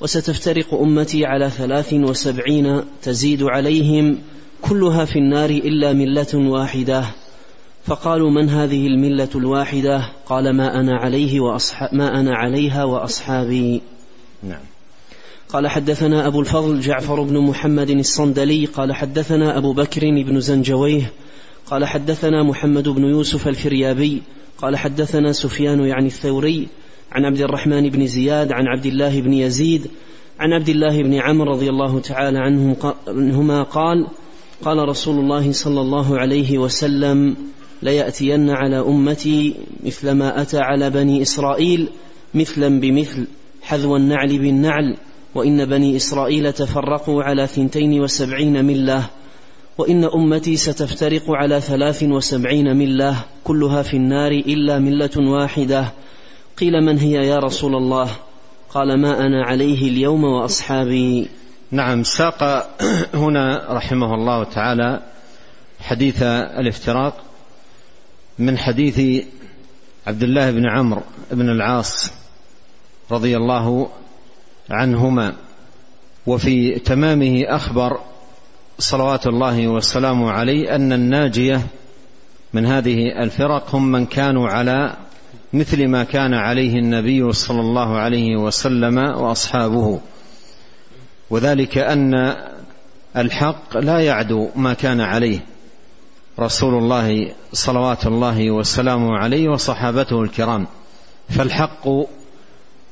وستفترق 0.00 0.74
أمتي 0.74 1.26
على 1.26 1.50
ثلاث 1.50 1.92
وسبعين 1.92 2.80
تزيد 3.02 3.42
عليهم 3.42 4.18
كلها 4.62 5.04
في 5.04 5.18
النار 5.18 5.50
إلا 5.50 5.92
ملة 5.92 6.34
واحدة. 6.34 7.04
فقالوا 7.84 8.30
من 8.30 8.48
هذه 8.48 8.86
الملة 8.86 9.28
الواحدة؟ 9.34 10.08
قال 10.26 10.56
ما 10.56 10.80
أنا 10.80 10.96
عليه 10.96 11.40
وأصحاب 11.40 11.94
ما 11.94 12.20
أنا 12.20 12.36
عليها 12.36 12.84
وأصحابي. 12.84 13.82
نعم. 14.42 14.72
قال 15.48 15.68
حدثنا 15.68 16.26
أبو 16.26 16.40
الفضل 16.40 16.80
جعفر 16.80 17.22
بن 17.22 17.38
محمد 17.38 17.90
الصندلي 17.90 18.66
قال 18.66 18.94
حدثنا 18.94 19.58
أبو 19.58 19.72
بكر 19.72 20.00
بن 20.00 20.40
زنجويه 20.40 21.12
قال 21.66 21.84
حدثنا 21.84 22.42
محمد 22.42 22.88
بن 22.88 23.04
يوسف 23.04 23.48
الفريابي 23.48 24.22
قال 24.58 24.76
حدثنا 24.76 25.32
سفيان 25.32 25.80
يعني 25.80 26.06
الثوري 26.06 26.68
عن 27.12 27.24
عبد 27.24 27.40
الرحمن 27.40 27.88
بن 27.88 28.06
زياد 28.06 28.52
عن 28.52 28.66
عبد 28.66 28.86
الله 28.86 29.20
بن 29.20 29.32
يزيد 29.32 29.86
عن 30.40 30.52
عبد 30.52 30.68
الله 30.68 31.02
بن 31.02 31.14
عمرو 31.14 31.52
رضي 31.52 31.68
الله 31.68 32.00
تعالى 32.00 32.38
عنهما 33.08 33.62
قال 33.62 34.06
قال 34.64 34.88
رسول 34.88 35.18
الله 35.18 35.52
صلى 35.52 35.80
الله 35.80 36.18
عليه 36.18 36.58
وسلم 36.58 37.36
ليأتين 37.82 38.50
على 38.50 38.80
أمتي 38.80 39.54
مثل 39.84 40.10
ما 40.10 40.42
أتى 40.42 40.58
على 40.58 40.90
بني 40.90 41.22
إسرائيل 41.22 41.88
مثلا 42.34 42.80
بمثل 42.80 43.26
حذو 43.62 43.96
النعل 43.96 44.38
بالنعل 44.38 44.96
وإن 45.34 45.64
بني 45.64 45.96
إسرائيل 45.96 46.52
تفرقوا 46.52 47.22
على 47.22 47.46
ثنتين 47.46 48.00
وسبعين 48.00 48.64
ملة 48.64 49.04
وإن 49.78 50.04
أمتي 50.04 50.56
ستفترق 50.56 51.22
على 51.30 51.60
ثلاث 51.60 52.02
وسبعين 52.02 52.76
ملة 52.76 53.16
كلها 53.44 53.82
في 53.82 53.96
النار 53.96 54.30
إلا 54.32 54.78
ملة 54.78 55.10
واحدة. 55.16 55.92
قيل 56.58 56.72
من 56.86 56.98
هي 56.98 57.12
يا 57.12 57.38
رسول 57.38 57.74
الله؟ 57.74 58.10
قال 58.74 59.00
ما 59.00 59.26
أنا 59.26 59.44
عليه 59.44 59.88
اليوم 59.88 60.24
وأصحابي. 60.24 61.28
نعم 61.70 62.02
ساق 62.02 62.68
هنا 63.14 63.66
رحمه 63.70 64.14
الله 64.14 64.44
تعالى 64.44 65.00
حديث 65.80 66.22
الافتراق. 66.22 67.31
من 68.38 68.58
حديث 68.58 69.24
عبد 70.06 70.22
الله 70.22 70.50
بن 70.50 70.68
عمرو 70.68 71.02
بن 71.30 71.48
العاص 71.48 72.12
رضي 73.10 73.36
الله 73.36 73.88
عنهما 74.70 75.32
وفي 76.26 76.78
تمامه 76.78 77.42
أخبر 77.46 78.00
صلوات 78.78 79.26
الله 79.26 79.68
وسلامه 79.68 80.30
عليه 80.30 80.74
أن 80.74 80.92
الناجية 80.92 81.66
من 82.52 82.66
هذه 82.66 83.22
الفرق 83.22 83.74
هم 83.74 83.92
من 83.92 84.06
كانوا 84.06 84.48
على 84.48 84.96
مثل 85.52 85.88
ما 85.88 86.04
كان 86.04 86.34
عليه 86.34 86.78
النبي 86.78 87.32
صلى 87.32 87.60
الله 87.60 87.98
عليه 87.98 88.36
وسلم 88.36 88.98
وأصحابه. 88.98 90.00
وذلك 91.30 91.78
أن 91.78 92.36
الحق 93.16 93.76
لا 93.76 93.98
يعدو 93.98 94.48
ما 94.56 94.74
كان 94.74 95.00
عليه. 95.00 95.40
رسول 96.38 96.74
الله 96.74 97.32
صلوات 97.52 98.06
الله 98.06 98.50
وسلامه 98.50 99.16
عليه 99.16 99.48
وصحابته 99.48 100.22
الكرام. 100.22 100.66
فالحق 101.28 101.88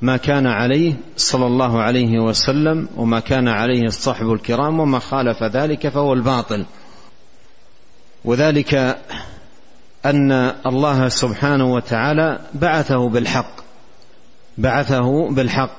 ما 0.02 0.16
كان 0.16 0.46
عليه 0.46 0.94
صلى 1.16 1.46
الله 1.46 1.80
عليه 1.80 2.18
وسلم 2.18 2.88
وما 2.96 3.20
كان 3.20 3.48
عليه 3.48 3.82
الصحب 3.82 4.32
الكرام 4.32 4.80
وما 4.80 4.98
خالف 4.98 5.42
ذلك 5.42 5.88
فهو 5.88 6.12
الباطل. 6.12 6.64
وذلك 8.24 8.98
أن 10.04 10.32
الله 10.66 11.08
سبحانه 11.08 11.72
وتعالى 11.72 12.40
بعثه 12.54 13.08
بالحق. 13.08 13.54
بعثه 14.58 15.30
بالحق 15.30 15.76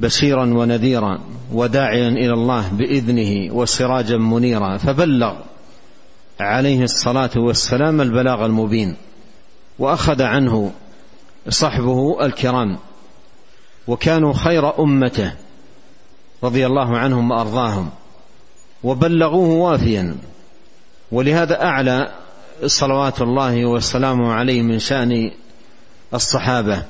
بشيرا 0.00 0.44
ونذيرا 0.44 1.20
وداعيا 1.52 2.08
إلى 2.08 2.32
الله 2.32 2.68
بإذنه 2.68 3.54
وسراجا 3.54 4.16
منيرا. 4.16 4.76
فبلغ 4.76 5.34
عليه 6.40 6.82
الصلاة 6.82 7.30
والسلام 7.36 8.00
البلاغ 8.00 8.46
المبين 8.46 8.96
وأخذ 9.78 10.22
عنه 10.22 10.72
صحبه 11.48 12.24
الكرام 12.26 12.78
وكانوا 13.86 14.32
خير 14.32 14.78
أمته 14.78 15.32
رضي 16.44 16.66
الله 16.66 16.98
عنهم 16.98 17.30
وأرضاهم 17.30 17.90
وبلغوه 18.84 19.48
وافيا 19.48 20.16
ولهذا 21.12 21.62
أعلى 21.62 22.12
صلوات 22.66 23.22
الله 23.22 23.66
وسلامه 23.66 24.32
عليه 24.32 24.62
من 24.62 24.78
شأن 24.78 25.30
الصحابة. 26.14 26.82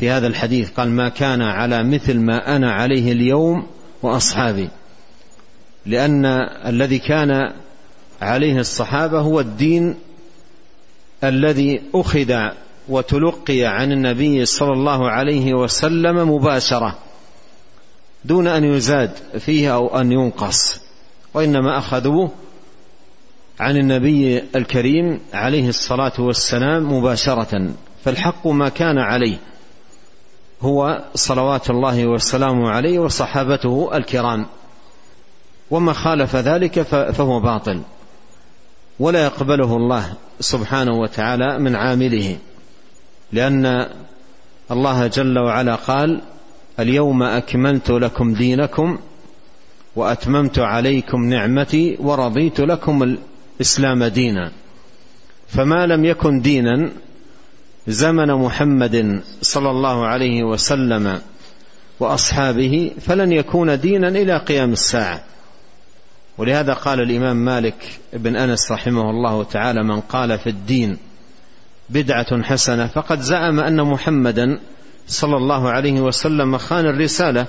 في 0.00 0.10
هذا 0.10 0.26
الحديث 0.26 0.70
قال 0.70 0.90
ما 0.90 1.08
كان 1.08 1.42
على 1.42 1.84
مثل 1.84 2.18
ما 2.18 2.56
أنا 2.56 2.72
عليه 2.72 3.12
اليوم 3.12 3.66
وأصحابي 4.02 4.68
لأن 5.86 6.26
الذي 6.66 6.98
كان 6.98 7.52
عليه 8.24 8.58
الصحابة 8.58 9.20
هو 9.20 9.40
الدين 9.40 9.94
الذي 11.24 11.82
أخذ 11.94 12.34
وتلقي 12.88 13.64
عن 13.64 13.92
النبي 13.92 14.44
صلى 14.44 14.72
الله 14.72 15.10
عليه 15.10 15.54
وسلم 15.54 16.30
مباشرة 16.30 16.98
دون 18.24 18.46
أن 18.46 18.64
يزاد 18.64 19.10
فيه 19.38 19.74
أو 19.74 20.00
أن 20.00 20.12
ينقص 20.12 20.80
وإنما 21.34 21.78
أخذوه 21.78 22.30
عن 23.60 23.76
النبي 23.76 24.42
الكريم 24.56 25.20
عليه 25.34 25.68
الصلاة 25.68 26.12
والسلام 26.18 26.92
مباشرة. 26.92 27.70
فالحق 28.04 28.46
ما 28.46 28.68
كان 28.68 28.98
عليه 28.98 29.36
هو 30.62 31.04
صلوات 31.14 31.70
الله 31.70 32.06
والسلام 32.06 32.64
عليه 32.64 32.98
وصحابته 32.98 33.96
الكرام. 33.96 34.46
وما 35.70 35.92
خالف 35.92 36.36
ذلك 36.36 36.82
فهو 36.82 37.40
باطل. 37.40 37.80
ولا 38.98 39.24
يقبله 39.24 39.76
الله 39.76 40.12
سبحانه 40.40 40.92
وتعالى 40.92 41.58
من 41.58 41.76
عامله 41.76 42.36
لأن 43.32 43.86
الله 44.70 45.06
جل 45.06 45.38
وعلا 45.38 45.74
قال 45.74 46.20
اليوم 46.80 47.22
أكملت 47.22 47.90
لكم 47.90 48.34
دينكم 48.34 48.98
وأتممت 49.96 50.58
عليكم 50.58 51.24
نعمتي 51.24 51.96
ورضيت 52.00 52.60
لكم 52.60 53.16
الإسلام 53.60 54.04
دينا 54.04 54.52
فما 55.48 55.86
لم 55.86 56.04
يكن 56.04 56.40
دينا 56.40 56.90
زمن 57.88 58.34
محمد 58.34 59.22
صلى 59.42 59.70
الله 59.70 60.06
عليه 60.06 60.42
وسلم 60.44 61.20
وأصحابه 62.00 62.90
فلن 63.00 63.32
يكون 63.32 63.80
دينا 63.80 64.08
إلى 64.08 64.36
قيام 64.36 64.72
الساعة. 64.72 65.24
ولهذا 66.38 66.72
قال 66.72 67.00
الإمام 67.00 67.36
مالك 67.36 68.00
بن 68.12 68.36
أنس 68.36 68.72
رحمه 68.72 69.10
الله 69.10 69.44
تعالى 69.44 69.82
من 69.82 70.00
قال 70.00 70.38
في 70.38 70.50
الدين 70.50 70.98
بدعة 71.90 72.42
حسنة 72.42 72.86
فقد 72.86 73.20
زعم 73.20 73.60
أن 73.60 73.82
محمدا 73.82 74.60
صلى 75.06 75.36
الله 75.36 75.70
عليه 75.70 76.00
وسلم 76.00 76.58
خان 76.58 76.86
الرسالة 76.86 77.46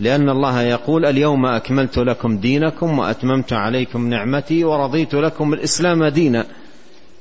لأن 0.00 0.28
الله 0.28 0.62
يقول 0.62 1.04
اليوم 1.04 1.46
أكملت 1.46 1.98
لكم 1.98 2.38
دينكم 2.38 2.98
وأتممت 2.98 3.52
عليكم 3.52 4.08
نعمتي 4.08 4.64
ورضيت 4.64 5.14
لكم 5.14 5.52
الإسلام 5.52 6.04
دينا 6.04 6.46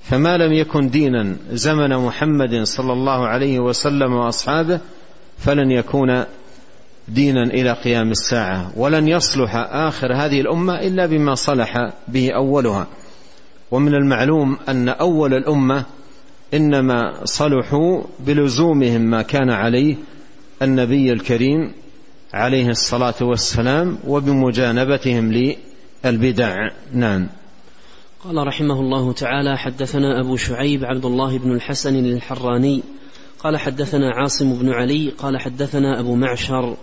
فما 0.04 0.38
لم 0.38 0.54
يكن 0.54 0.90
دينا 0.90 1.36
زمن 1.52 1.98
محمد 1.98 2.64
صلى 2.64 2.94
الله 2.94 3.28
عليه 3.28 3.60
وسلم 3.60 4.14
وأصحابه 4.14 4.80
فلن 5.38 5.72
يكون 5.72 6.24
دينا 7.08 7.44
إلى 7.44 7.72
قيام 7.72 8.12
الساعة. 8.12 8.72
ولن 8.78 9.08
يصلح 9.08 9.56
آخر 9.72 10.14
هذه 10.16 10.42
الأمة 10.42 10.80
إلا 10.80 11.06
بما 11.06 11.36
صلح 11.36 11.94
به 12.08 12.32
أولها. 12.36 12.88
ومن 13.72 13.96
المعلوم 13.96 14.58
أن 14.70 14.90
أول 14.90 15.34
الأمة 15.34 15.86
إنما 16.54 17.26
صلحوا 17.26 18.04
بلزومهم 18.20 19.02
ما 19.02 19.22
كان 19.22 19.50
عليه 19.50 19.96
النبي 20.62 21.12
الكريم 21.12 21.74
عليه 22.34 22.70
الصلاة 22.70 23.16
والسلام 23.22 23.98
وبمجانبتهم 24.08 25.34
للبدع. 26.04 26.56
نعم. 26.94 27.28
قال 28.24 28.48
رحمه 28.48 28.80
الله 28.80 29.14
تعالى 29.14 29.58
حدثنا 29.58 30.22
أبو 30.22 30.38
شعيب 30.38 30.86
عبد 30.86 31.06
الله 31.06 31.38
بن 31.38 31.52
الحسن 31.52 31.96
الحراني 31.96 32.84
قال 33.40 33.58
حدثنا 33.58 34.12
عاصم 34.12 34.54
بن 34.54 34.70
علي 34.70 35.10
قال 35.10 35.38
حدثنا 35.38 36.00
أبو 36.00 36.16
معشر 36.16 36.78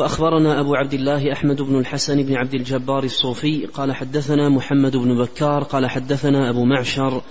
وأخبرنا 0.00 0.60
أبو 0.60 0.74
عبد 0.74 0.94
الله 0.94 1.32
أحمد 1.32 1.62
بن 1.62 1.78
الحسن 1.78 2.22
بن 2.22 2.36
عبد 2.36 2.54
الجبار 2.54 3.04
الصوفي 3.04 3.66
قال 3.66 3.92
حدثنا 3.92 4.48
محمد 4.48 4.96
بن 4.96 5.18
بكار 5.18 5.62
قال 5.62 5.90
حدثنا 5.90 6.50
أبو 6.50 6.64
معشر 6.64 7.22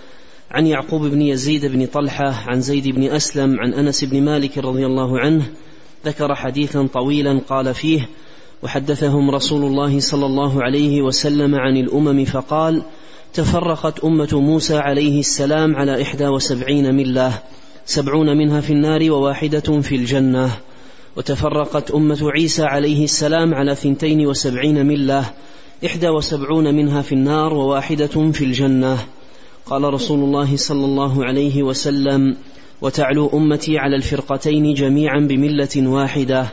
عن 0.51 0.67
يعقوب 0.67 1.01
بن 1.01 1.21
يزيد 1.21 1.65
بن 1.65 1.86
طلحة 1.86 2.34
عن 2.47 2.62
زيد 2.62 2.88
بن 2.88 3.03
أسلم 3.03 3.60
عن 3.60 3.73
أنس 3.73 4.03
بن 4.03 4.23
مالك 4.23 4.58
رضي 4.58 4.86
الله 4.86 5.19
عنه 5.19 5.45
ذكر 6.05 6.36
حديثا 6.36 6.88
طويلا 6.93 7.41
قال 7.49 7.73
فيه 7.73 8.10
وحدثهم 8.63 9.32
رسول 9.32 9.63
الله 9.63 9.99
صلى 9.99 10.25
الله 10.25 10.63
عليه 10.63 11.01
وسلم 11.01 11.55
عن 11.55 11.77
الأمم 11.77 12.25
فقال 12.25 12.84
تفرقت 13.34 13.99
أمة 13.99 14.29
موسى 14.34 14.77
عليه 14.77 15.19
السلام 15.19 15.75
على 15.75 16.01
إحدى 16.01 16.27
وسبعين 16.27 16.95
ملة 16.95 17.41
سبعون 17.86 18.38
منها 18.38 18.62
في 18.62 18.73
النار 18.73 19.12
وواحدة 19.12 19.82
في 19.82 19.95
الجنة. 19.95 20.68
وتفرقت 21.15 21.91
أمة 21.91 22.32
عيسى 22.32 22.63
عليه 22.63 23.04
السلام 23.04 23.54
على 23.54 23.76
ثنتين 23.76 24.28
وسبعين 24.28 24.86
ملة 24.86 25.26
إحدى 25.86 26.10
وسبعون 26.10 26.76
منها 26.76 27.02
في 27.02 27.12
النار 27.12 27.54
وواحدة 27.54 28.32
في 28.32 28.45
الجنة. 28.45 28.98
قال 29.65 29.93
رسول 29.93 30.19
الله 30.19 30.58
صلى 30.58 30.86
الله 30.86 31.26
عليه 31.26 31.63
وسلم 31.63 32.38
وتعلو 32.82 33.30
أمتي 33.34 33.78
على 33.78 33.95
الفرقتين 33.95 34.74
جميعا 34.74 35.19
بملة 35.19 35.76
واحدة 35.78 36.45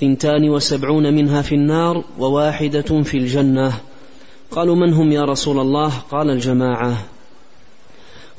ثنتان 0.00 0.50
وسبعون 0.50 1.14
منها 1.14 1.42
في 1.42 1.54
النار 1.54 2.04
وواحدة 2.18 3.02
في 3.02 3.18
الجنة. 3.18 3.72
قالوا 4.50 4.76
من 4.76 4.92
هم 4.92 5.12
يا 5.12 5.24
رسول 5.24 5.58
الله؟ 5.58 5.92
قال 6.10 6.30
الجماعة 6.30 6.96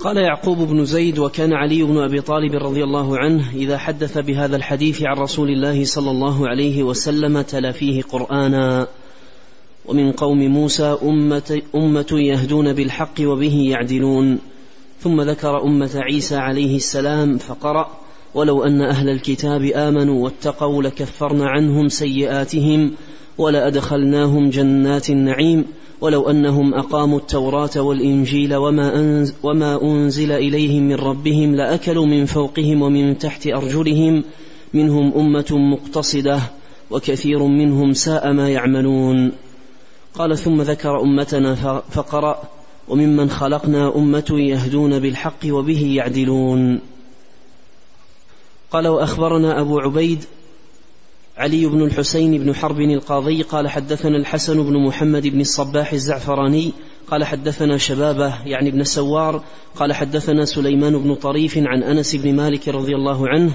قال 0.04 0.18
يعقوب 0.18 0.58
بن 0.58 0.86
زيد 0.86 1.20
وكان 1.20 1.54
علي 1.54 1.84
بن 1.84 1.98
أبي 1.98 2.22
طالب 2.22 2.56
رضي 2.56 2.84
الله 2.84 3.18
عنه 3.18 3.52
إذا 3.56 3.78
حدث 3.78 4.18
بهذا 4.18 4.56
الحديث 4.56 5.04
عن 5.04 5.18
رسول 5.18 5.50
الله 5.50 5.86
صلى 5.86 6.12
الله 6.12 6.48
عليه 6.48 6.84
وسلم 6.84 7.42
تلا 7.42 7.72
فيه 7.72 8.02
قرآنا. 8.04 8.88
ومن 9.86 10.12
قوم 10.12 10.38
موسى 10.38 10.98
أمة, 11.04 11.62
أمة 11.76 12.08
يهدون 12.12 12.74
بالحق 12.74 13.22
وبه 13.22 13.70
يعدلون. 13.70 14.40
ثم 15.00 15.22
ذكر 15.22 15.64
أمة 15.64 15.92
عيسى 15.96 16.36
عليه 16.36 16.76
السلام 16.76 17.38
فقرأ 17.38 17.92
ولو 18.34 18.64
أن 18.64 18.82
أهل 18.82 19.10
الكتاب 19.10 19.64
آمنوا 19.64 20.24
واتقوا 20.24 20.84
لكفرنا 20.84 21.50
عنهم 21.50 21.88
سيئاتهم 21.88 22.92
ولأدخلناهم 23.42 24.50
جنات 24.50 25.10
النعيم 25.10 25.66
ولو 26.02 26.30
أنهم 26.30 26.74
أقاموا 26.74 27.20
التوراة 27.20 27.70
والإنجيل 27.82 28.56
وما, 28.56 28.96
أنز 28.96 29.34
وما 29.44 29.82
أنزل 29.84 30.32
إليهم 30.32 30.84
من 30.84 30.96
ربهم 30.96 31.56
لأكلوا 31.56 32.06
من 32.06 32.26
فوقهم 32.26 32.82
ومن 32.82 33.18
تحت 33.18 33.48
أرجلهم 33.48 34.24
منهم 34.74 35.14
أمة 35.14 35.46
مقتصدة 35.52 36.40
وكثير 36.92 37.44
منهم 37.44 37.94
ساء 37.94 38.34
ما 38.34 38.50
يعملون. 38.50 39.32
قال 40.16 40.38
ثم 40.38 40.62
ذكر 40.62 41.02
أمتنا 41.02 41.56
فقرأ 41.90 42.44
وممن 42.88 43.30
خلقنا 43.30 43.96
أمة 43.96 44.26
يهدون 44.32 45.00
بالحق 45.00 45.46
وبه 45.46 45.94
يعدلون. 45.96 46.80
قال 48.72 48.88
وأخبرنا 48.88 49.62
أبو 49.62 49.80
عبيد 49.80 50.24
علي 51.42 51.66
بن 51.66 51.82
الحسين 51.82 52.38
بن 52.38 52.56
حرب 52.56 52.82
القاضي 52.82 53.42
قال 53.42 53.68
حدثنا 53.68 54.18
الحسن 54.18 54.64
بن 54.64 54.86
محمد 54.88 55.28
بن 55.28 55.42
الصباح 55.42 55.94
الزعفراني 55.94 56.74
قال 57.08 57.24
حدثنا 57.24 57.78
شبابه 57.78 58.46
يعني 58.46 58.70
ابن 58.70 58.84
سوار 58.84 59.44
قال 59.76 59.94
حدثنا 59.94 60.46
سليمان 60.46 60.98
بن 60.98 61.16
طريف 61.16 61.58
عن 61.58 61.84
أنس 61.84 62.16
بن 62.16 62.36
مالك 62.36 62.68
رضي 62.68 62.96
الله 62.96 63.30
عنه 63.30 63.54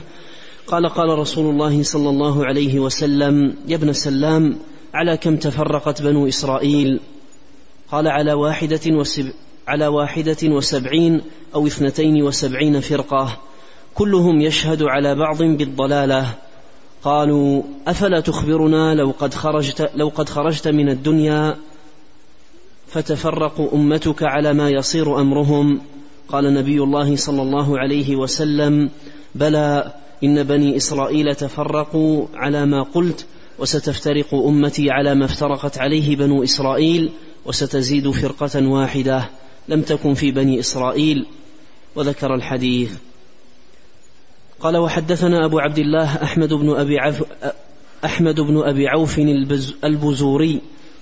قال 0.67 0.89
قال 0.89 1.19
رسول 1.19 1.51
الله 1.51 1.83
صلى 1.83 2.11
الله 2.11 2.47
عليه 2.47 2.79
وسلم 2.79 3.55
يا 3.69 3.77
ابن 3.77 3.93
سلام 3.93 4.57
على 4.95 5.17
كم 5.17 5.37
تفرقت 5.37 6.03
بنو 6.03 6.29
إسرائيل؟ 6.29 7.01
قال 7.91 8.09
على 8.09 8.33
واحدة 8.33 8.81
وسب 8.87 9.33
على 9.69 9.87
واحدة 9.87 10.37
وسبعين 10.45 11.23
أو 11.55 11.67
اثنتين 11.67 12.23
وسبعين 12.23 12.81
فرقة 12.81 13.39
كلهم 13.95 14.41
يشهد 14.41 14.83
على 14.83 15.15
بعض 15.15 15.43
بالضلالة. 15.43 16.46
قالوا 17.07 17.63
أفلا 17.87 18.21
تخبرنا 18.21 18.95
لو 18.95 19.15
قد 19.19 19.35
خرجت 19.35 19.91
لو 19.95 20.09
قد 20.09 20.29
خرجت 20.29 20.69
من 20.69 20.89
الدنيا 20.89 21.57
فتفرق 22.89 23.71
أمتك 23.75 24.23
على 24.23 24.53
ما 24.53 24.71
يصير 24.71 25.21
أمرهم؟ 25.21 25.81
قال 26.29 26.55
نبي 26.55 26.83
الله 26.83 27.17
صلى 27.17 27.43
الله 27.43 27.79
عليه 27.79 28.17
وسلم 28.17 28.91
بلى 29.35 29.93
إن 30.25 30.43
بني 30.43 30.77
إسرائيل 30.77 31.35
تفرقوا 31.35 32.27
على 32.35 32.67
ما 32.67 32.83
قلت 32.83 33.27
وستفترق 33.59 34.35
أمتي 34.35 34.91
على 34.91 35.15
ما 35.15 35.25
افترقت 35.25 35.79
عليه 35.79 36.17
بنو 36.17 36.43
إسرائيل 36.43 37.11
وستزيد 37.45 38.11
فرقة 38.11 38.69
واحدة 38.69 39.29
لم 39.69 39.83
تكن 39.83 40.15
في 40.15 40.31
بني 40.31 40.61
إسرائيل. 40.61 41.27
وذكر 41.97 42.35
الحديث. 42.35 42.93
قال 44.67 44.77
وحدثنا 44.77 45.45
أبو 45.45 45.59
عبد 45.59 45.79
الله 45.79 46.23
أحمد 46.23 46.55
بن 46.55 46.71
أبي 46.71 46.99
عف 46.99 47.25
أحمد 48.05 48.41
بن 48.41 48.63
أبي 48.63 48.89
عوف 48.89 49.19
البزوري 49.85 50.61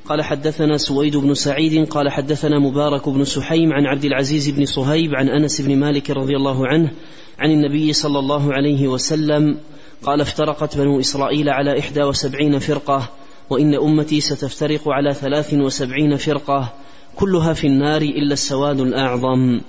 قال 0.09 0.23
حدثنا 0.23 0.77
سويد 0.77 1.17
بن 1.17 1.35
سعيد 1.35 1.89
قال 1.89 2.09
حدثنا 2.09 2.59
مبارك 2.59 3.09
بن 3.09 3.25
سحيم 3.25 3.73
عن 3.73 3.87
عبد 3.87 4.05
العزيز 4.05 4.51
بن 4.51 4.67
صهيب 4.67 5.15
عن 5.15 5.29
أنس 5.29 5.61
بن 5.61 5.77
مالك 5.77 6.11
رضي 6.11 6.37
الله 6.37 6.67
عنه 6.67 6.91
عن 7.39 7.51
النبي 7.51 7.93
صلى 7.93 8.19
الله 8.19 8.53
عليه 8.53 8.89
وسلم 8.89 9.57
قال 10.03 10.21
افترقت 10.21 10.77
بنو 10.77 11.01
إسرائيل 11.01 11.49
على 11.49 11.79
إحدى 11.79 12.03
وسبعين 12.03 12.59
فرقة 12.59 13.09
وإن 13.51 13.75
أمتي 13.75 14.21
ستفترق 14.21 14.89
على 14.89 15.15
ثلاث 15.15 15.55
وسبعين 15.55 16.17
فرقة 16.17 16.73
كلها 17.17 17.53
في 17.53 17.67
النار 17.67 18.03
إلا 18.03 18.33
السواد 18.33 18.81
الأعظم. 18.81 19.61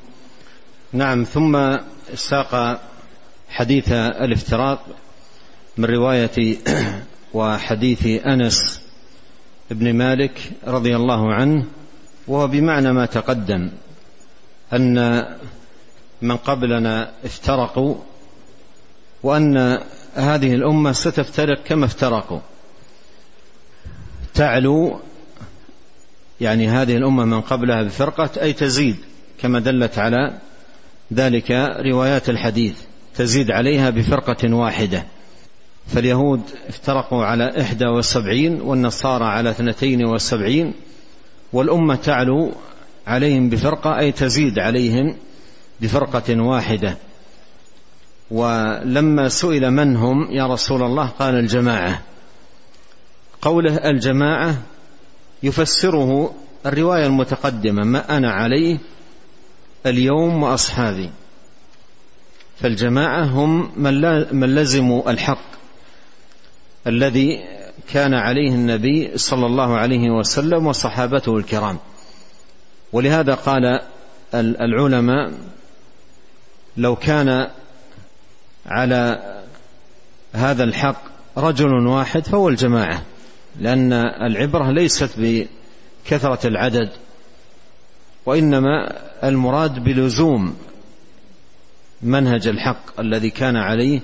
نعم 0.94 1.24
ثم 1.24 1.78
ساق 2.16 2.82
حديث 3.50 3.92
الافتراق 3.92 4.86
من 5.78 5.86
رواية 5.86 6.58
وحديث 7.34 8.06
أنس 8.06 8.82
بن 9.72 9.94
مالك 9.94 10.52
رضي 10.68 10.96
الله 10.96 11.34
عنه 11.34 11.66
وهو 12.28 12.48
بمعنى 12.48 12.94
ما 12.94 13.06
تقدم 13.06 13.72
أن 14.74 15.26
من 16.22 16.38
قبلنا 16.38 17.12
افترقوا 17.26 17.96
وأن 19.24 19.80
هذه 20.16 20.54
الأمة 20.54 20.92
ستفترق 20.92 21.64
كما 21.64 21.86
افترقوا. 21.86 22.40
تعلو 24.34 25.00
يعني 26.42 26.70
هذه 26.70 26.98
الأمة 26.98 27.26
من 27.26 27.42
قبلها 27.42 27.84
بفرقة 27.84 28.30
أي 28.42 28.54
تزيد 28.54 28.96
كما 29.40 29.60
دلت 29.60 30.00
على 30.00 30.38
ذلك 31.14 31.52
روايات 31.92 32.30
الحديث. 32.30 32.76
تزيد 33.18 33.52
عليها 33.52 33.90
بفرقة 33.90 34.56
واحدة. 34.56 35.06
فاليهود 35.88 36.42
افترقوا 36.68 37.26
على 37.26 37.62
إحدى 37.62 37.86
وسبعين 37.88 38.62
والنصارى 38.62 39.26
على 39.26 39.50
اثنتين 39.50 40.06
وسبعين 40.06 40.74
والأمة 41.54 41.96
تعلو 41.96 42.52
عليهم 43.08 43.50
بفرقة 43.50 44.00
أي 44.00 44.12
تزيد 44.12 44.60
عليهم 44.60 45.16
بفرقة 45.82 46.42
واحدة. 46.42 46.98
ولما 48.32 49.30
سئل 49.30 49.72
من 49.72 49.96
هم 49.96 50.28
يا 50.32 50.48
رسول 50.48 50.84
الله 50.84 51.08
قال 51.08 51.36
الجماعة. 51.36 52.02
قوله 53.42 53.78
الجماعة 53.90 54.62
يفسره 55.44 56.34
الرواية 56.66 57.06
المتقدمة 57.06 57.84
ما 57.84 58.18
أنا 58.18 58.32
عليه 58.32 58.78
اليوم 59.86 60.44
وأصحابي. 60.44 61.10
فالجماعة 62.60 63.24
هم 63.24 63.72
من 64.32 64.56
لزموا 64.56 65.12
الحق 65.12 65.56
الذي 66.88 67.44
كان 67.94 68.14
عليه 68.14 68.50
النبي 68.50 69.18
صلى 69.18 69.46
الله 69.46 69.76
عليه 69.78 70.10
وسلم 70.10 70.68
وصحابته 70.68 71.38
الكرام. 71.38 71.78
ولهذا 72.94 73.34
قال 73.34 73.80
العلماء 74.34 75.32
لو 76.78 76.96
كان 76.96 77.48
على 78.66 79.20
هذا 80.34 80.64
الحق 80.64 81.02
رجل 81.38 81.88
واحد 81.88 82.26
فهو 82.28 82.50
الجماعة 82.50 83.02
لأن 83.60 83.94
العبرة 83.94 84.72
ليست 84.72 85.10
بكثرة 85.18 86.48
العدد 86.48 86.90
وإنما 88.26 88.94
المراد 89.24 89.84
بلزوم 89.84 90.56
منهج 92.04 92.48
الحق 92.48 93.00
الذي 93.00 93.30
كان 93.30 93.56
عليه 93.56 94.00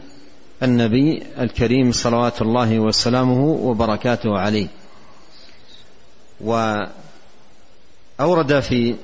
النبي 0.63 1.23
الكريم 1.39 1.91
صلوات 1.91 2.41
الله 2.41 2.80
وسلامه 2.80 3.43
وبركاته 3.43 4.39
عليه. 4.39 4.67
وأورد 6.41 6.89
في 8.60 8.95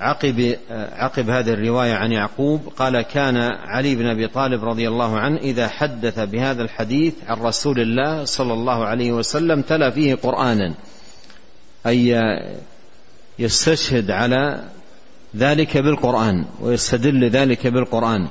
عقب 0.00 0.56
عقب 0.70 1.30
هذه 1.30 1.50
الرواية 1.50 1.94
عن 1.94 2.12
يعقوب 2.12 2.72
قال 2.76 3.02
كان 3.02 3.36
علي 3.64 3.94
بن 3.94 4.06
أبي 4.06 4.28
طالب 4.28 4.64
رضي 4.64 4.88
الله 4.88 5.18
عنه 5.18 5.36
إذا 5.36 5.68
حدث 5.68 6.18
بهذا 6.18 6.62
الحديث 6.62 7.14
عن 7.26 7.40
رسول 7.40 7.80
الله 7.80 8.24
صلى 8.24 8.52
الله 8.52 8.84
عليه 8.84 9.12
وسلم 9.12 9.62
تلا 9.62 9.90
فيه 9.90 10.14
قرآنا. 10.14 10.74
أي 11.86 12.20
يستشهد 13.38 14.10
على 14.10 14.64
ذلك 15.36 15.76
بالقرآن 15.76 16.44
ويستدل 16.60 17.24
ذلك 17.24 17.66
بالقرآن. 17.66 18.28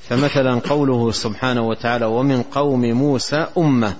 فمثلا 0.00 0.60
قوله 0.60 1.12
سبحانه 1.12 1.68
وتعالى 1.68 2.04
ومن 2.04 2.42
قوم 2.42 2.80
موسى 2.80 3.46
أمة 3.58 3.96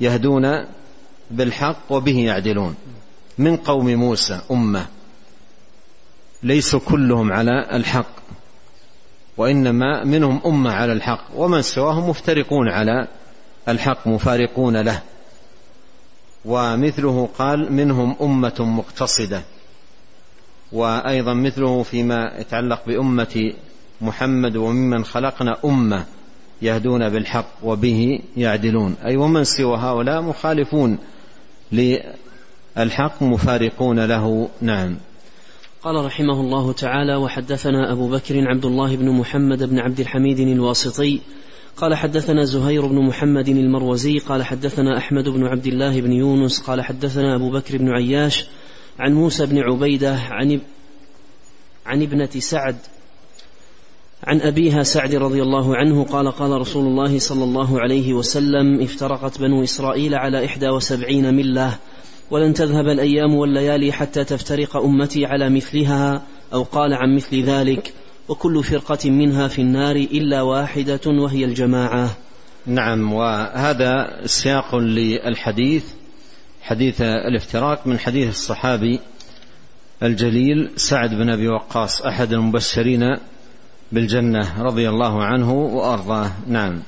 يهدون 0.00 0.66
بالحق 1.30 1.76
وبه 1.90 2.18
يعدلون 2.18 2.74
من 3.38 3.56
قوم 3.56 3.86
موسى 3.86 4.40
أمة؟ 4.50 4.86
ليسوا 6.42 6.80
كلهم 6.80 7.32
على 7.32 7.66
الحق 7.72 8.16
وإنما 9.36 10.04
منهم 10.04 10.40
أمة 10.46 10.70
على 10.70 10.92
الحق 10.92 11.24
ومن 11.34 11.62
سواهم 11.62 12.10
مفترقون 12.10 12.68
على 12.68 13.08
الحق 13.68 14.06
مفارقون 14.06 14.76
له. 14.76 15.02
ومثله 16.44 17.28
قال 17.38 17.72
منهم 17.72 18.16
أمة 18.22 18.54
مقتصدة 18.58 19.42
وأيضا 20.72 21.34
مثله 21.34 21.82
فيما 21.82 22.32
يتعلق 22.38 22.86
بأمة 22.86 23.52
محمد 24.00 24.56
وممن 24.56 25.04
خلقنا 25.04 25.56
أمة 25.64 26.04
يهدون 26.62 27.08
بالحق 27.08 27.48
وبه 27.62 28.18
يعدلون. 28.36 28.96
أي 29.04 29.16
ومن 29.16 29.44
سوى 29.44 29.76
هؤلاء 29.76 30.22
مخالفون 30.22 30.98
للحق 31.72 33.22
مفارقون 33.22 34.04
له. 34.04 34.48
نعم. 34.60 34.96
قال 35.82 36.04
رحمه 36.04 36.40
الله 36.40 36.72
تعالى 36.72 37.16
وحدثنا 37.16 37.92
أبو 37.92 38.08
بكر 38.08 38.48
عبد 38.48 38.64
الله 38.64 38.96
بن 38.96 39.10
محمد 39.10 39.62
بن 39.62 39.78
عبد 39.78 40.00
الحميد 40.00 40.40
الواسطي 40.40 41.20
قال 41.76 41.94
حدثنا 41.94 42.44
زهير 42.44 42.86
بن 42.86 43.06
محمد 43.06 43.48
المروزي 43.48 44.18
قال 44.18 44.42
حدثنا 44.42 44.98
أحمد 44.98 45.28
بن 45.28 45.46
عبد 45.46 45.66
الله 45.66 46.00
بن 46.00 46.12
يونس 46.12 46.60
قال 46.60 46.82
حدثنا 46.82 47.36
أبو 47.36 47.50
بكر 47.50 47.78
بن 47.78 47.88
عياش 47.88 48.46
عن 48.98 49.14
موسى 49.14 49.46
بن 49.46 49.58
عبيدة 49.58 50.16
عن 50.30 50.60
عن 51.86 52.02
ابنة 52.02 52.30
سعد 52.38 52.76
عن 54.24 54.40
أبيها 54.40 54.82
سعد 54.82 55.14
رضي 55.14 55.42
الله 55.42 55.76
عنه 55.76 56.04
قال 56.04 56.30
قال 56.30 56.60
رسول 56.60 56.86
الله 56.86 57.18
صلى 57.18 57.44
الله 57.44 57.80
عليه 57.80 58.14
وسلم 58.14 58.80
افترقت 58.80 59.40
بنو 59.40 59.62
إسرائيل 59.62 60.14
على 60.14 60.44
إحدى 60.44 60.68
وسبعين 60.68 61.34
ملة 61.34 61.78
ولن 62.30 62.54
تذهب 62.54 62.86
الأيام 62.86 63.34
والليالي 63.34 63.92
حتى 63.92 64.24
تفترق 64.24 64.76
أمتي 64.76 65.26
على 65.26 65.50
مثلها 65.50 66.22
أو 66.52 66.62
قال 66.62 66.94
عن 66.94 67.16
مثل 67.16 67.42
ذلك 67.42 67.92
وكل 68.28 68.64
فرقة 68.64 69.10
منها 69.10 69.48
في 69.48 69.62
النار 69.62 69.96
إلا 69.96 70.42
واحدة 70.42 71.00
وهي 71.06 71.44
الجماعة. 71.44 72.16
نعم 72.66 73.12
وهذا 73.12 74.20
سياق 74.24 74.76
للحديث 74.76 75.84
حديث 76.66 77.00
الافتراق 77.00 77.86
من 77.86 77.98
حديث 77.98 78.28
الصحابي 78.28 79.00
الجليل 80.02 80.70
سعد 80.76 81.14
بن 81.14 81.30
أبي 81.30 81.48
وقاص 81.48 82.02
أحد 82.02 82.32
المبشرين 82.32 83.16
بالجنة 83.92 84.62
رضي 84.62 84.88
الله 84.88 85.24
عنه 85.24 85.52
وأرضاه. 85.52 86.30
نعم. 86.46 86.82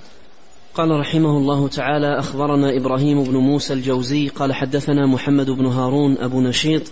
قال 0.75 0.91
رحمه 0.91 1.39
الله 1.39 1.69
تعالى 1.69 2.19
أخبرنا 2.19 2.77
إبراهيم 2.77 3.25
بن 3.25 3.37
موسى 3.37 3.73
الجوزي 3.73 4.29
قال 4.29 4.55
حدثنا 4.55 5.07
محمد 5.07 5.51
بن 5.51 5.67
هارون 5.67 6.19
أبو 6.19 6.41
نشيط 6.41 6.83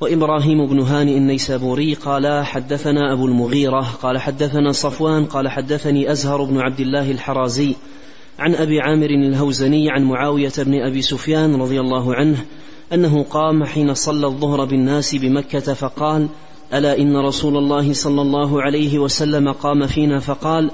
وإبراهيم 0.00 0.66
بن 0.66 0.80
هانئ 0.80 1.16
النيسابوري 1.16 1.94
قال 1.94 2.44
حدثنا 2.44 3.12
أبو 3.12 3.26
المغيرة 3.26 3.80
قال 4.02 4.18
حدثنا 4.18 4.72
صفوان 4.72 5.24
قال 5.24 5.48
حدثني 5.48 6.12
أزهر 6.12 6.44
بن 6.44 6.58
عبد 6.58 6.80
الله 6.80 7.10
الحرازي 7.10 7.74
عن 8.38 8.54
أبي 8.54 8.80
عامر 8.80 9.10
الهوزني 9.10 9.90
عن 9.90 10.04
معاوية 10.04 10.52
بن 10.58 10.82
أبي 10.82 11.02
سفيان 11.02 11.54
رضي 11.54 11.80
الله 11.80 12.14
عنه 12.14 12.44
أنه 12.92 13.22
قام 13.22 13.64
حين 13.64 13.94
صلى 13.94 14.26
الظهر 14.26 14.64
بالناس 14.64 15.14
بمكة 15.14 15.74
فقال 15.74 16.28
ألا 16.74 16.98
إن 16.98 17.16
رسول 17.16 17.56
الله 17.56 17.92
صلى 17.92 18.22
الله 18.22 18.62
عليه 18.62 18.98
وسلم 18.98 19.52
قام 19.52 19.86
فينا؟ 19.86 20.18
فقال 20.18 20.70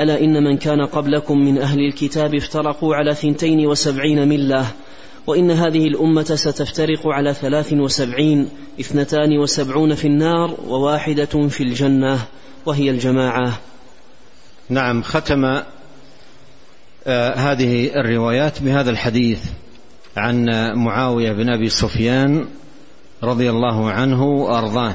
ألا 0.00 0.20
إن 0.20 0.44
من 0.44 0.56
كان 0.56 0.86
قبلكم 0.86 1.38
من 1.38 1.58
أهل 1.58 1.78
الكتاب 1.78 2.34
افترقوا 2.34 2.94
على 2.94 3.14
ثنتين 3.14 3.66
وسبعين 3.66 4.28
ملة 4.28 4.66
وإن 5.26 5.50
هذه 5.50 5.86
الأمة 5.86 6.22
ستفترق 6.22 7.06
على 7.06 7.34
ثلاث 7.34 7.72
وسبعين 7.72 8.48
اثنتان 8.80 9.38
وسبعون 9.38 9.94
في 9.94 10.06
النار 10.06 10.56
وواحدة 10.68 11.48
في 11.48 11.62
الجنة 11.62 12.18
وهي 12.66 12.90
الجماعة. 12.90 13.60
نعم 14.68 15.02
ختم 15.02 15.62
هذه 17.36 18.00
الروايات 18.00 18.62
بهذا 18.62 18.90
الحديث 18.90 19.44
عن 20.16 20.46
معاوية 20.74 21.32
بن 21.32 21.50
أبي 21.50 21.68
سفيان 21.68 22.46
رضي 23.22 23.50
الله 23.50 23.90
عنه 23.90 24.22
وأرضاه. 24.24 24.94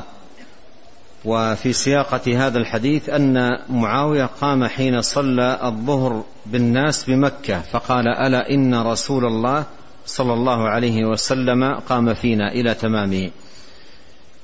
وفي 1.26 1.74
سياقة 1.74 2.48
هذا 2.48 2.58
الحديث 2.58 3.10
أن 3.10 3.60
معاوية 3.70 4.26
قام 4.26 4.66
حين 4.66 5.02
صلى 5.02 5.60
الظهر 5.64 6.24
بالناس 6.46 7.04
بمكة 7.06 7.62
فقال 7.62 8.08
ألا 8.08 8.50
إن 8.50 8.76
رسول 8.76 9.26
الله 9.26 9.66
صلى 10.06 10.34
الله 10.34 10.70
عليه 10.70 11.06
وسلم 11.06 11.74
قام 11.74 12.14
فينا 12.14 12.52
إلى 12.52 12.74
تمامه. 12.74 13.30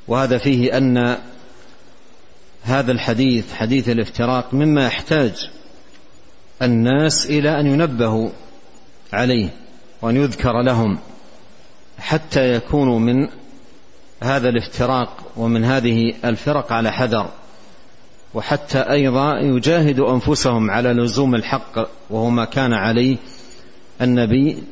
وهذا 0.08 0.38
فيه 0.38 0.78
أن 0.78 1.18
هذا 2.64 2.92
الحديث 2.92 3.54
حديث 3.54 3.90
الافتراق 3.90 4.54
مما 4.54 4.86
يحتاج 4.86 5.50
الناس 6.62 7.26
إلى 7.26 7.60
أن 7.60 7.68
ينبهوا 7.68 8.30
عليه 9.14 9.50
وأن 10.02 10.16
يذكر 10.18 10.62
لهم 10.62 11.00
حتى 12.00 12.54
يكونوا 12.54 13.00
من 13.00 13.28
هذا 14.24 14.50
الافتراق 14.50 15.10
ومن 15.38 15.66
هذه 15.66 16.14
الفرق 16.26 16.74
على 16.74 16.92
حذر. 16.92 17.30
وحتى 18.34 18.80
أيضا 18.80 19.40
يجاهدوا 19.40 20.14
أنفسهم 20.14 20.72
على 20.72 20.94
لزوم 20.94 21.36
الحق 21.36 21.90
وهو 22.10 22.30
ما 22.30 22.46
كان 22.46 22.74
عليه 22.74 23.18
النبي 24.02 24.64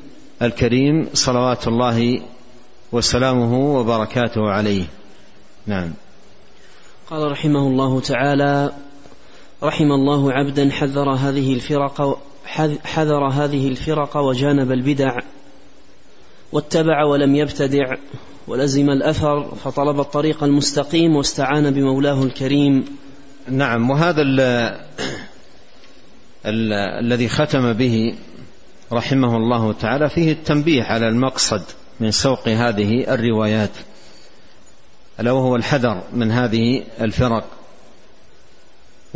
الكريم 0.41 1.10
صلوات 1.13 1.67
الله 1.67 2.21
وسلامه 2.91 3.54
وبركاته 3.56 4.50
عليه. 4.50 4.86
نعم. 5.67 5.93
قال 7.10 7.32
رحمه 7.32 7.67
الله 7.67 8.00
تعالى 8.02 8.71
رحم 9.63 9.91
الله 9.91 10.32
عبدا 10.32 10.70
حذر 10.72 11.10
هذه 11.10 11.54
الفرق 11.54 12.20
حذر 12.84 13.28
هذه 13.28 13.67
الفرق 13.67 14.17
وجانب 14.17 14.72
البدع 14.72 15.20
واتبع 16.52 17.04
ولم 17.04 17.36
يبتدع 17.36 17.96
ولزم 18.48 18.89
الأثر 18.89 19.56
فطلب 19.56 20.00
الطريق 20.00 20.43
المستقيم 20.43 21.15
واستعان 21.15 21.72
بمولاه 21.72 22.24
الكريم. 22.24 22.86
نعم 23.50 23.89
وهذا 23.89 24.22
ال 24.22 24.39
ال 26.46 26.74
الذي 26.74 27.28
ختم 27.28 27.74
به 27.74 28.15
رحمه 28.93 29.38
الله 29.38 29.74
تعالى 29.74 30.10
فيه 30.10 30.32
التنبيه 30.32 30.84
على 30.84 31.08
المقصد 31.08 31.62
من 32.00 32.12
سوق 32.12 32.48
هذه 32.48 33.13
الروايات 33.13 33.72
ألا 35.20 35.32
وهو 35.32 35.56
الحذر 35.56 36.04
من 36.13 36.32
هذه 36.32 36.84
الفرق. 37.02 37.57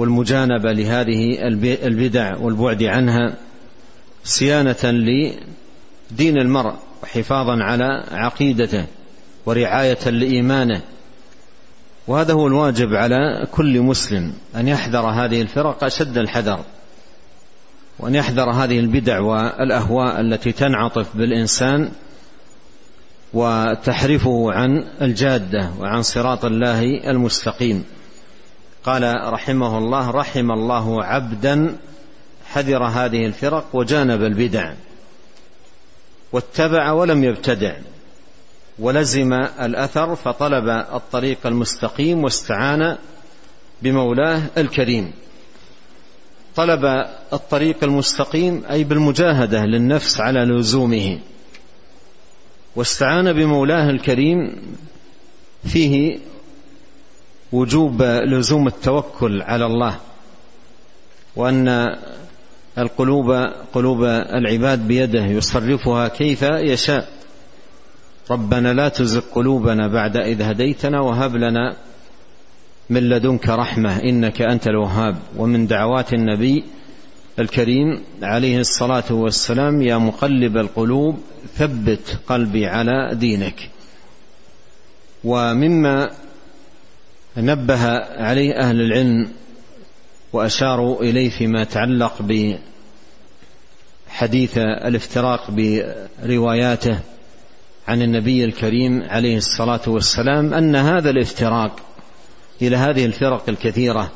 والمجانبة 0.02 0.72
لهذه 0.72 1.48
البدع 1.88 2.38
والبعد 2.38 2.84
عنها 2.84 3.36
صيانة 4.24 4.84
لدين 4.84 6.38
المرء 6.38 6.74
وحفاظا 7.04 7.64
على 7.64 8.04
عقيدته 8.12 8.86
ورعاية 9.46 10.10
لإيمانه. 10.10 10.82
وهذا 12.08 12.34
هو 12.34 12.48
الواجب 12.48 12.94
على 12.94 13.48
كل 13.52 13.82
مسلم 13.82 14.34
أن 14.56 14.68
يحذر 14.68 15.06
هذه 15.06 15.42
الفرق 15.42 15.84
أشد 15.84 16.18
الحذر 16.18 16.60
وأن 18.00 18.16
يحذر 18.16 18.52
هذه 18.52 18.80
البدع 18.80 19.20
والأهواء 19.20 20.22
التي 20.22 20.52
تنعطف 20.52 21.18
بالإنسان 21.18 21.92
وتحرفه 23.34 24.52
عن 24.52 24.86
الجادة 25.02 25.72
وعن 25.80 26.02
صراط 26.02 26.46
الله 26.46 27.10
المستقيم. 27.10 27.84
قال 28.86 29.34
رحمه 29.34 29.78
الله 29.78 30.12
رحم 30.12 30.52
الله 30.52 31.04
عبدا 31.04 31.78
حذر 32.46 32.84
هذه 32.84 33.26
الفرق 33.26 33.66
وجانب 33.74 34.24
البدع 34.24 34.74
واتبع 36.32 36.92
ولم 36.92 37.24
يبتدع 37.24 37.76
ولزم 38.80 39.34
الأثر 39.34 40.16
فطلب 40.16 40.70
الطريق 40.70 41.38
المستقيم 41.46 42.24
واستعان 42.24 42.98
بمولاه 43.82 44.42
الكريم. 44.58 45.12
طلب 46.56 46.86
الطريق 47.34 47.84
المستقيم 47.84 48.64
أي 48.70 48.84
بالمجاهدة 48.84 49.66
للنفس 49.66 50.20
على 50.20 50.40
لزومه 50.40 51.20
واستعان 52.76 53.34
بمولاه 53.34 53.90
الكريم 53.90 54.62
فيه 55.66 56.20
وجوب 57.52 58.02
لزوم 58.04 58.68
التوكل 58.68 59.42
على 59.42 59.66
الله 59.66 59.96
وأن 61.36 61.96
القلوب 62.78 63.32
قلوب 63.74 64.04
العباد 64.04 64.88
بيده 64.88 65.26
يصرفها 65.26 66.08
كيف 66.08 66.42
يشاء. 66.42 67.10
ربنا 68.32 68.74
لا 68.74 68.90
تزغ 68.90 69.20
قلوبنا 69.20 69.88
بعد 69.88 70.18
إذ 70.18 70.42
هديتنا 70.42 71.02
وهب 71.02 71.36
لنا 71.36 71.76
من 72.90 73.10
لدنك 73.10 73.50
رحمة 73.50 74.00
إنك 74.04 74.42
أنت 74.42 74.68
الوهاب. 74.68 75.16
ومن 75.38 75.68
دعوات 75.68 76.14
النبي 76.14 76.64
الكريم 77.40 78.04
عليه 78.24 78.60
الصلاة 78.60 79.12
والسلام 79.12 79.82
يا 79.82 79.98
مقلب 79.98 80.58
القلوب 80.58 81.20
ثبت 81.56 82.20
قلبي 82.28 82.68
على 82.68 83.16
دينك. 83.16 83.70
ومما 85.24 86.10
نبه 87.38 87.88
عليه 88.00 88.54
أهل 88.54 88.82
العلم 88.82 89.32
وأشاروا 90.34 91.02
إليه 91.02 91.30
فيما 91.30 91.62
يتعلق 91.62 92.22
بحديث 94.12 94.58
الافتراق 94.58 95.52
برواياته 96.24 97.00
عن 97.88 98.02
النبي 98.02 98.46
الكريم 98.46 99.04
عليه 99.04 99.38
الصلاة 99.38 99.82
والسلام 99.88 100.54
أن 100.54 100.76
هذا 100.76 101.10
الافتراق 101.10 101.80
إلى 102.62 102.78
هذه 102.78 103.06
الفرق 103.06 103.50
الكثيرة 103.50 104.12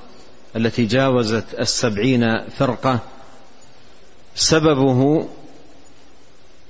التي 0.56 0.86
جاوزت 0.86 1.46
السبعين 1.60 2.50
فرقة 2.50 3.00
سببه 4.36 5.28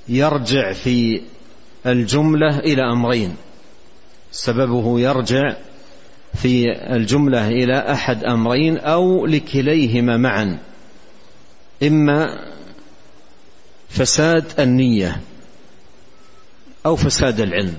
يرجع 0.08 0.74
في 0.74 1.22
الجملة 1.86 2.60
إلى 2.60 2.82
أمرين. 2.92 3.36
سببه 4.32 5.00
يرجع 5.00 5.56
في 6.36 6.66
الجملة 6.96 7.48
إلى 7.48 7.92
أحد 7.92 8.24
أمرين 8.24 8.78
أو 8.78 9.26
لكليهما 9.26 10.18
معا 10.18 10.60
إما 11.84 12.40
فساد 13.90 14.60
النية 14.60 15.22
أو 16.86 16.96
فساد 16.96 17.40
العلم 17.40 17.74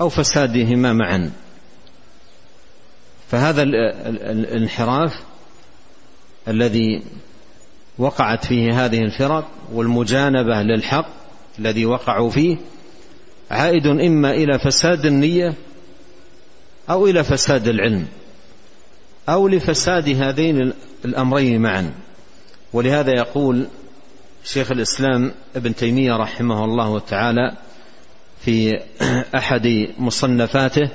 أو 0.00 0.08
فسادهما 0.08 0.92
معا. 0.92 1.30
فهذا 3.30 3.62
الانحراف 3.62 5.12
الذي 6.48 7.02
وقعت 7.98 8.44
فيه 8.44 8.84
هذه 8.84 8.98
الفرق 8.98 9.48
والمجانبة 9.72 10.62
للحق 10.62 11.06
الذي 11.58 11.86
وقعوا 11.86 12.30
فيه 12.30 12.56
عائد 13.50 13.86
إما 13.86 14.30
إلى 14.30 14.58
فساد 14.58 15.06
النية 15.06 15.54
أو 16.90 17.06
إلى 17.06 17.24
فساد 17.24 17.68
العلم 17.68 18.06
أو 19.28 19.48
لفساد 19.48 20.08
هذين 20.08 20.72
الأمرين 21.04 21.60
معا. 21.60 21.92
ولهذا 22.72 23.12
يقول 23.12 23.66
شيخ 24.44 24.70
الإسلام 24.70 25.32
ابن 25.56 25.74
تيمية 25.74 26.16
رحمه 26.16 26.64
الله 26.64 26.98
تعالى 26.98 27.56
في 28.40 28.80
أحد 29.38 29.88
مصنفاته 29.98 30.90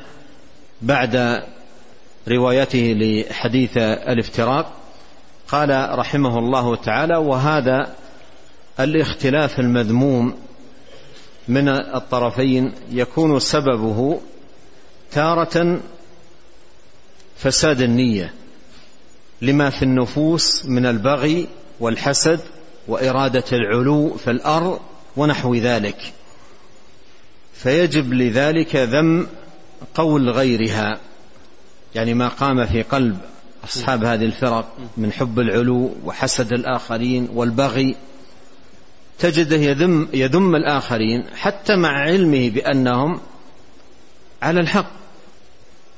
بعد 0.81 1.43
روايته 2.27 2.95
لحديث 2.99 3.77
الافتراق 3.77 4.73
قال 5.47 5.99
رحمه 5.99 6.39
الله 6.39 6.75
تعالى 6.75 7.17
وهذا 7.17 7.95
الاختلاف 8.79 9.59
المذموم 9.59 10.33
من 11.47 11.69
الطرفين 11.69 12.71
يكون 12.91 13.39
سببه 13.39 14.19
تارة 15.13 15.79
فساد 17.37 17.81
النية 17.81 18.33
لما 19.41 19.69
في 19.69 19.83
النفوس 19.83 20.65
من 20.65 20.85
البغي 20.85 21.47
والحسد 21.79 22.39
وإرادة 22.87 23.43
العلو 23.51 24.13
في 24.13 24.31
الأرض 24.31 24.79
ونحو 25.17 25.55
ذلك. 25.55 26.13
فيجب 27.53 28.13
لذلك 28.13 28.75
ذم 28.75 29.27
قول 29.95 30.29
غيرها 30.29 30.99
يعني 31.95 32.13
ما 32.13 32.27
قام 32.27 32.65
في 32.65 32.81
قلب 32.81 33.17
أصحاب 33.63 34.03
هذه 34.03 34.25
الفرق 34.25 34.77
من 34.97 35.11
حب 35.11 35.39
العلو 35.39 35.95
وحسد 36.05 36.53
الآخرين 36.53 37.29
والبغي. 37.33 37.95
تجده 39.19 39.57
يذم, 39.57 40.07
يذم 40.13 40.55
الآخرين 40.55 41.23
حتى 41.35 41.75
مع 41.75 41.89
علمه 41.89 42.49
بأنهم 42.49 43.19
على 44.41 44.59
الحق. 44.59 45.02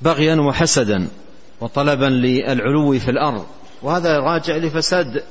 بغيا 0.02 0.36
وحسدا 0.36 1.08
وطلبا 1.62 2.06
للعلو 2.06 3.00
في 3.00 3.12
الأرض. 3.12 3.46
وهذا 3.82 4.20
راجع 4.20 4.56
لفساد 4.56 5.24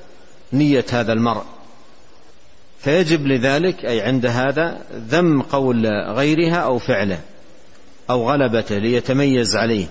نية 0.52 0.84
هذا 0.92 1.12
المرء. 1.12 1.42
فيجب 2.78 3.26
لذلك 3.26 3.84
أي 3.84 4.00
عند 4.00 4.26
هذا 4.26 4.80
ذم 5.08 5.42
قول 5.42 5.86
غيرها 5.86 6.56
أو 6.56 6.78
فعله 6.78 7.20
أو 8.10 8.30
غلبته 8.30 8.78
ليتميز 8.78 9.56
عليه. 9.56 9.86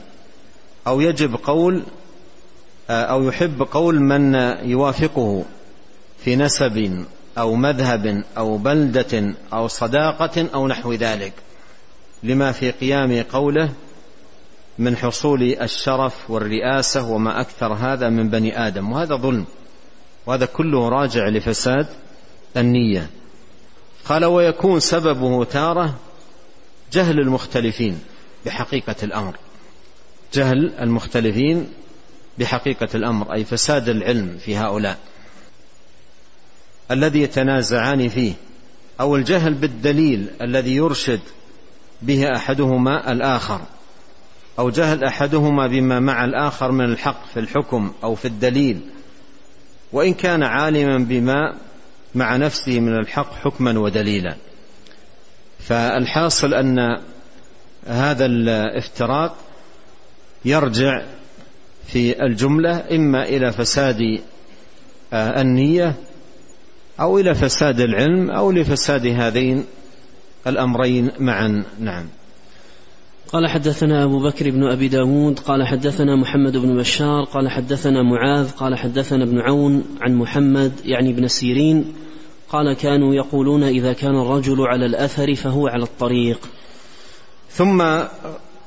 أو 0.87 1.01
يجب 1.01 1.35
قول 1.35 1.83
أو 2.89 3.23
يحب 3.23 3.61
قول 3.71 3.99
من 3.99 4.33
يوافقه 4.69 5.45
في 6.23 6.35
نسب 6.35 7.05
أو 7.37 7.55
مذهب 7.55 8.23
أو 8.37 8.57
بلدة 8.57 9.33
أو 9.53 9.67
صداقة 9.67 10.47
أو 10.53 10.67
نحو 10.67 10.93
ذلك. 10.93 11.33
لما 12.23 12.51
في 12.51 12.71
قيام 12.71 13.23
قوله 13.31 13.69
من 14.79 14.97
حصول 14.97 15.43
الشرف 15.43 16.29
والرئاسة 16.31 17.09
وما 17.09 17.41
أكثر 17.41 17.73
هذا 17.73 18.09
من 18.09 18.29
بني 18.29 18.67
آدم. 18.67 18.91
وهذا 18.91 19.15
ظلم. 19.15 19.45
وهذا 20.25 20.45
كله 20.45 20.89
راجع 20.89 21.27
لفساد 21.27 21.87
النية. 22.57 23.09
قال 24.05 24.25
ويكون 24.25 24.79
سببه 24.79 25.43
تارة 25.43 25.95
جهل 26.91 27.19
المختلفين 27.19 27.99
بحقيقة 28.45 28.95
الأمر. 29.03 29.35
جهل 30.33 30.73
المختلفين 30.79 31.69
بحقيقة 32.39 32.89
الأمر 32.95 33.33
أي 33.33 33.45
فساد 33.45 33.89
العلم 33.89 34.37
في 34.37 34.57
هؤلاء. 34.57 34.97
الذي 36.91 37.21
يتنازعان 37.21 38.09
فيه 38.09 38.33
أو 38.99 39.15
الجهل 39.15 39.53
بالدليل 39.53 40.27
الذي 40.41 40.75
يرشد 40.75 41.19
به 42.01 42.35
أحدهما 42.35 43.11
الآخر. 43.11 43.61
أو 44.59 44.69
جهل 44.69 45.03
أحدهما 45.03 45.67
بما 45.67 45.99
مع 45.99 46.25
الآخر 46.25 46.71
من 46.71 46.85
الحق 46.85 47.25
في 47.33 47.39
الحكم 47.39 47.91
أو 48.03 48.15
في 48.15 48.25
الدليل. 48.25 48.79
وإن 49.91 50.13
كان 50.13 50.43
عالما 50.43 50.97
بما 50.97 51.55
مع 52.15 52.35
نفسه 52.35 52.79
من 52.79 52.99
الحق 52.99 53.33
حكما 53.33 53.79
ودليلا. 53.79 54.35
فالحاصل 55.59 56.53
أن 56.53 56.77
هذا 57.87 58.25
الافتراق 58.25 59.35
يرجع 60.45 61.01
في 61.87 62.23
الجملة 62.25 62.83
إما 62.91 63.23
إلى 63.23 63.51
فساد 63.51 64.21
آه، 65.13 65.41
النية 65.41 65.95
أو 66.99 67.19
إلى 67.19 67.35
فساد 67.35 67.79
العلم 67.79 68.31
أو 68.31 68.51
لفساد 68.51 69.07
هذين 69.07 69.65
الأمرين 70.47 71.11
معا. 71.19 71.63
نعم. 71.79 72.07
قال 73.33 73.47
حدثنا 73.47 74.03
أبو 74.03 74.19
بكر 74.19 74.49
بن 74.49 74.63
أبي 74.63 74.87
داود 74.87 75.39
قال 75.39 75.67
حدثنا 75.67 76.15
محمد 76.15 76.57
بن 76.57 76.77
بشار 76.77 77.23
قال 77.23 77.49
حدثنا 77.49 78.03
معاذ 78.03 78.51
قال 78.51 78.75
حدثنا 78.75 79.23
ابن 79.23 79.39
عون 79.39 79.83
عن 80.01 80.15
محمد 80.15 80.71
يعني 80.85 81.09
ابن 81.09 81.27
سيرين 81.27 81.93
قال 82.49 82.73
كانوا 82.73 83.15
يقولون 83.15 83.63
إذا 83.63 83.93
كان 83.93 84.15
الرجل 84.15 84.61
على 84.61 84.85
الأثر 84.85 85.35
فهو 85.35 85.67
على 85.67 85.83
الطريق. 85.83 86.39
ثم 87.49 87.83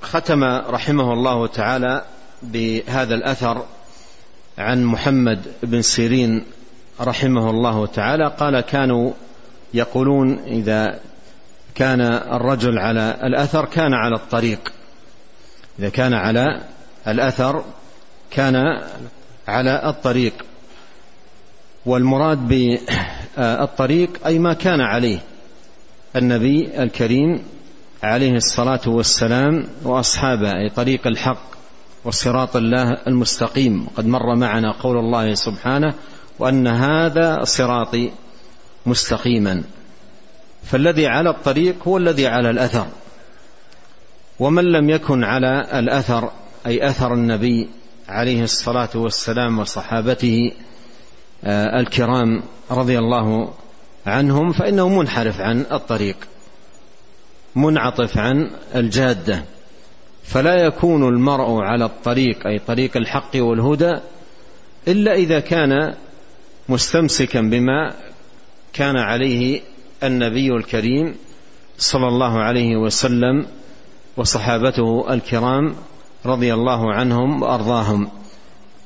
ختم 0.02 0.44
رحمه 0.44 1.12
الله 1.12 1.46
تعالى 1.46 2.04
بهذا 2.42 3.14
الأثر 3.14 3.64
عن 4.58 4.84
محمد 4.84 5.38
بن 5.62 5.82
سيرين 5.82 6.44
رحمه 7.00 7.50
الله 7.50 7.86
تعالى 7.86 8.34
قال 8.38 8.60
كانوا 8.60 9.12
يقولون 9.74 10.38
إذا 10.38 11.00
كان 11.76 12.00
الرجل 12.00 12.78
على 12.78 13.16
الأثر 13.24 13.64
كان 13.64 13.94
على 13.94 14.16
الطريق. 14.16 14.72
إذا 15.78 15.88
كان 15.88 16.14
على 16.14 16.60
الأثر 17.08 17.64
كان 18.30 18.54
على 19.48 19.88
الطريق. 19.88 20.32
والمراد 21.86 22.48
بالطريق 22.48 24.26
أي 24.26 24.38
ما 24.38 24.52
كان 24.52 24.80
عليه 24.80 25.18
النبي 26.16 26.82
الكريم 26.82 27.42
عليه 28.02 28.32
الصلاة 28.32 28.80
والسلام 28.86 29.64
وأصحابه 29.82 30.50
أي 30.50 30.70
طريق 30.70 31.06
الحق 31.06 31.56
وصراط 32.04 32.56
الله 32.56 32.92
المستقيم. 33.06 33.86
وقد 33.86 34.06
مر 34.06 34.34
معنا 34.34 34.72
قول 34.72 34.96
الله 34.96 35.34
سبحانه 35.34 35.94
وأن 36.38 36.66
هذا 36.66 37.44
صراطي 37.44 38.12
مستقيما. 38.86 39.62
فالذي 40.70 41.06
على 41.06 41.30
الطريق 41.30 41.88
هو 41.88 41.96
الذي 41.96 42.26
على 42.26 42.50
الأثر. 42.50 42.86
ومن 44.38 44.64
لم 44.64 44.90
يكن 44.90 45.24
على 45.24 45.78
الأثر 45.78 46.30
أي 46.66 46.88
أثر 46.88 47.14
النبي 47.14 47.68
عليه 48.08 48.42
الصلاة 48.42 48.88
والسلام 48.94 49.58
وصحابته 49.58 50.52
آه، 51.44 51.80
الكرام 51.80 52.42
رضي 52.70 52.98
الله 52.98 53.52
عنهم 54.06 54.52
فإنه 54.52 54.88
منحرف 54.88 55.40
عن 55.40 55.66
الطريق 55.72 56.16
منعطف 57.56 58.18
عن 58.18 58.50
الجادة. 58.74 59.44
فلا 60.24 60.66
يكون 60.66 61.08
المرء 61.08 61.62
على 61.62 61.84
الطريق 61.84 62.46
أي 62.46 62.58
طريق 62.58 62.96
الحق 62.96 63.30
والهدى 63.34 63.92
إلا 64.88 65.14
إذا 65.14 65.40
كان 65.40 65.94
مستمسكا 66.68 67.40
بما 67.40 67.94
كان 68.72 68.96
عليه 68.96 69.60
النبي 70.02 70.52
الكريم 70.52 71.14
صلى 71.78 72.08
الله 72.08 72.38
عليه 72.38 72.76
وسلم 72.76 73.46
وصحابته 74.16 75.14
الكرام 75.14 75.76
رضي 76.26 76.54
الله 76.54 76.92
عنهم 76.92 77.42
وأرضاهم. 77.42 78.10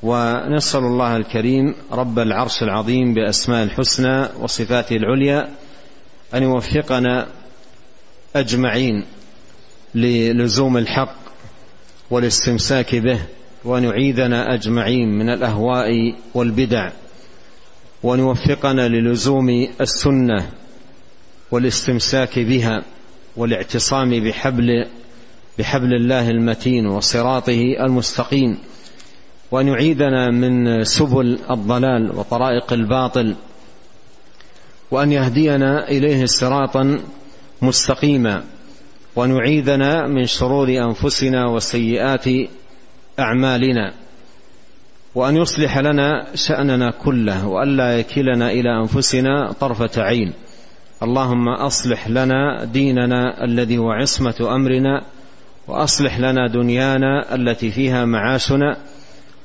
ونسأل 0.02 0.80
الله 0.80 1.16
الكريم 1.16 1.74
رب 1.92 2.18
العرش 2.18 2.62
العظيم 2.62 3.14
بأسماء 3.14 3.64
الحسنى 3.64 4.28
وصفاته 4.40 4.96
العليا 4.96 5.48
أن 6.34 6.42
يوفقنا 6.42 7.26
أجمعين 8.36 9.04
للزوم 9.94 10.76
الحق 10.76 11.14
والاستمساك 12.10 12.94
به 12.94 13.20
وأن 13.64 13.84
يعيذنا 13.84 14.54
أجمعين 14.54 15.08
من 15.08 15.28
الأهواء 15.28 16.14
والبدع 16.34 16.90
وأن 18.02 18.18
يوفقنا 18.18 18.88
للزوم 18.88 19.68
السنة 19.80 20.50
والاستمساك 21.50 22.38
بها 22.38 22.82
والاعتصام 23.36 24.10
بحبل 24.24 24.86
بحبل 25.58 25.94
الله 25.94 26.30
المتين 26.30 26.86
وصراطه 26.86 27.62
المستقيم. 27.80 28.58
وأن 29.50 29.68
يعيذنا 29.68 30.30
من 30.30 30.84
سبل 30.84 31.38
الضلال 31.50 32.16
وطرائق 32.16 32.72
الباطل. 32.72 33.36
وأن 34.90 35.12
يهدينا 35.12 35.88
إليه 35.88 36.26
صراطا 36.26 36.98
مستقيما. 37.62 38.44
وأن 39.16 39.36
يعيذنا 39.36 40.06
من 40.06 40.26
شرور 40.26 40.68
أنفسنا 40.68 41.46
وسيئات 41.46 42.24
أعمالنا. 43.18 43.94
وأن 45.14 45.36
يصلح 45.36 45.78
لنا 45.78 46.26
شأننا 46.34 46.90
كله 46.90 47.46
والا 47.46 47.98
يكلنا 47.98 48.50
إلى 48.50 48.80
أنفسنا 48.82 49.52
طرفة 49.52 50.02
عين. 50.02 50.32
اللهم 51.02 51.48
أصلح 51.48 52.08
لنا 52.08 52.64
ديننا 52.64 53.44
الذي 53.44 53.78
هو 53.78 53.90
عصمة 53.90 54.34
أمرنا 54.40 55.02
وأصلح 55.68 56.18
لنا 56.18 56.48
دنيانا 56.48 57.34
التي 57.34 57.70
فيها 57.70 58.04
معاشنا 58.04 58.76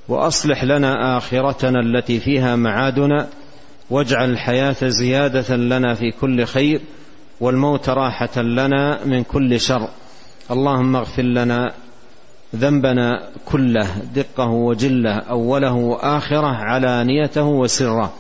وأصلح 0.08 0.64
لنا 0.64 1.18
آخرتنا 1.18 1.80
التي 1.80 2.20
فيها 2.20 2.56
معادنا 2.56 3.28
واجعل 3.90 4.30
الحياة 4.30 4.76
زيادة 4.84 5.56
لنا 5.56 5.94
في 5.94 6.12
كل 6.12 6.46
خير 6.46 6.82
والموت 7.42 7.90
راحة 7.90 8.42
لنا 8.42 9.06
من 9.06 9.24
كل 9.24 9.60
شر. 9.60 9.90
اللهم 10.52 10.96
اغفر 10.96 11.24
لنا 11.24 11.74
ذنبنا 12.56 13.30
كله 13.46 13.88
دقه 14.16 14.50
وجله 14.50 15.14
أوله 15.14 15.74
وآخره 15.74 16.48
علانيته 16.48 17.44
وسره. 17.44 18.14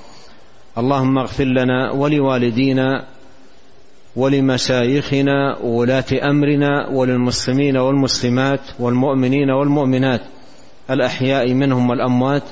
اللهم 0.77 1.17
اغفر 1.17 1.43
لنا 1.43 1.91
ولوالدينا 1.91 3.14
ولمشايخنا 4.16 5.57
وولاة 5.63 6.05
أمرنا 6.24 6.89
وللمسلمين 6.89 7.78
والمسلمات 7.78 8.61
والمؤمنين 8.80 9.49
والمؤمنات 9.49 10.22
الأحياء 10.89 11.53
منهم 11.53 11.89
والأموات. 11.89 12.43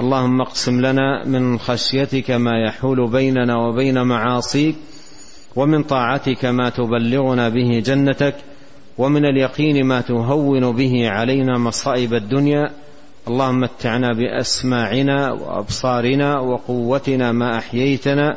اللهم 0.00 0.40
اقسم 0.40 0.80
لنا 0.80 1.24
من 1.24 1.58
خشيتك 1.58 2.30
ما 2.30 2.52
يحول 2.66 3.10
بيننا 3.10 3.56
وبين 3.56 4.02
معاصيك 4.02 4.76
ومن 5.56 5.82
طاعتك 5.82 6.44
ما 6.44 6.68
تبلغنا 6.70 7.48
به 7.48 7.82
جنتك 7.86 8.34
ومن 8.98 9.24
اليقين 9.24 9.86
ما 9.86 10.00
تهون 10.00 10.72
به 10.72 11.08
علينا 11.08 11.58
مصائب 11.58 12.14
الدنيا. 12.14 12.70
اللهم 13.28 13.60
متعنا 13.60 14.12
بأسماعنا 14.12 15.32
وأبصارنا 15.32 16.40
وقوتنا 16.40 17.32
ما 17.32 17.58
أحييتنا. 17.58 18.36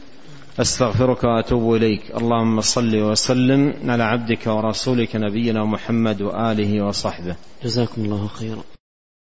أستغفرك 0.59 1.23
وأتوب 1.23 1.75
إليك. 1.75 2.01
اللهم 2.17 2.61
صل 2.61 2.95
وسلم 2.95 3.73
على 3.87 4.03
عبدك 4.03 4.47
ورسولك 4.47 5.15
نبينا 5.15 5.65
محمد 5.65 6.21
وآله 6.21 6.85
وصحبه. 6.85 7.35
جزاكم 7.63 8.05
الله 8.05 8.27
خيرا. 8.27 8.80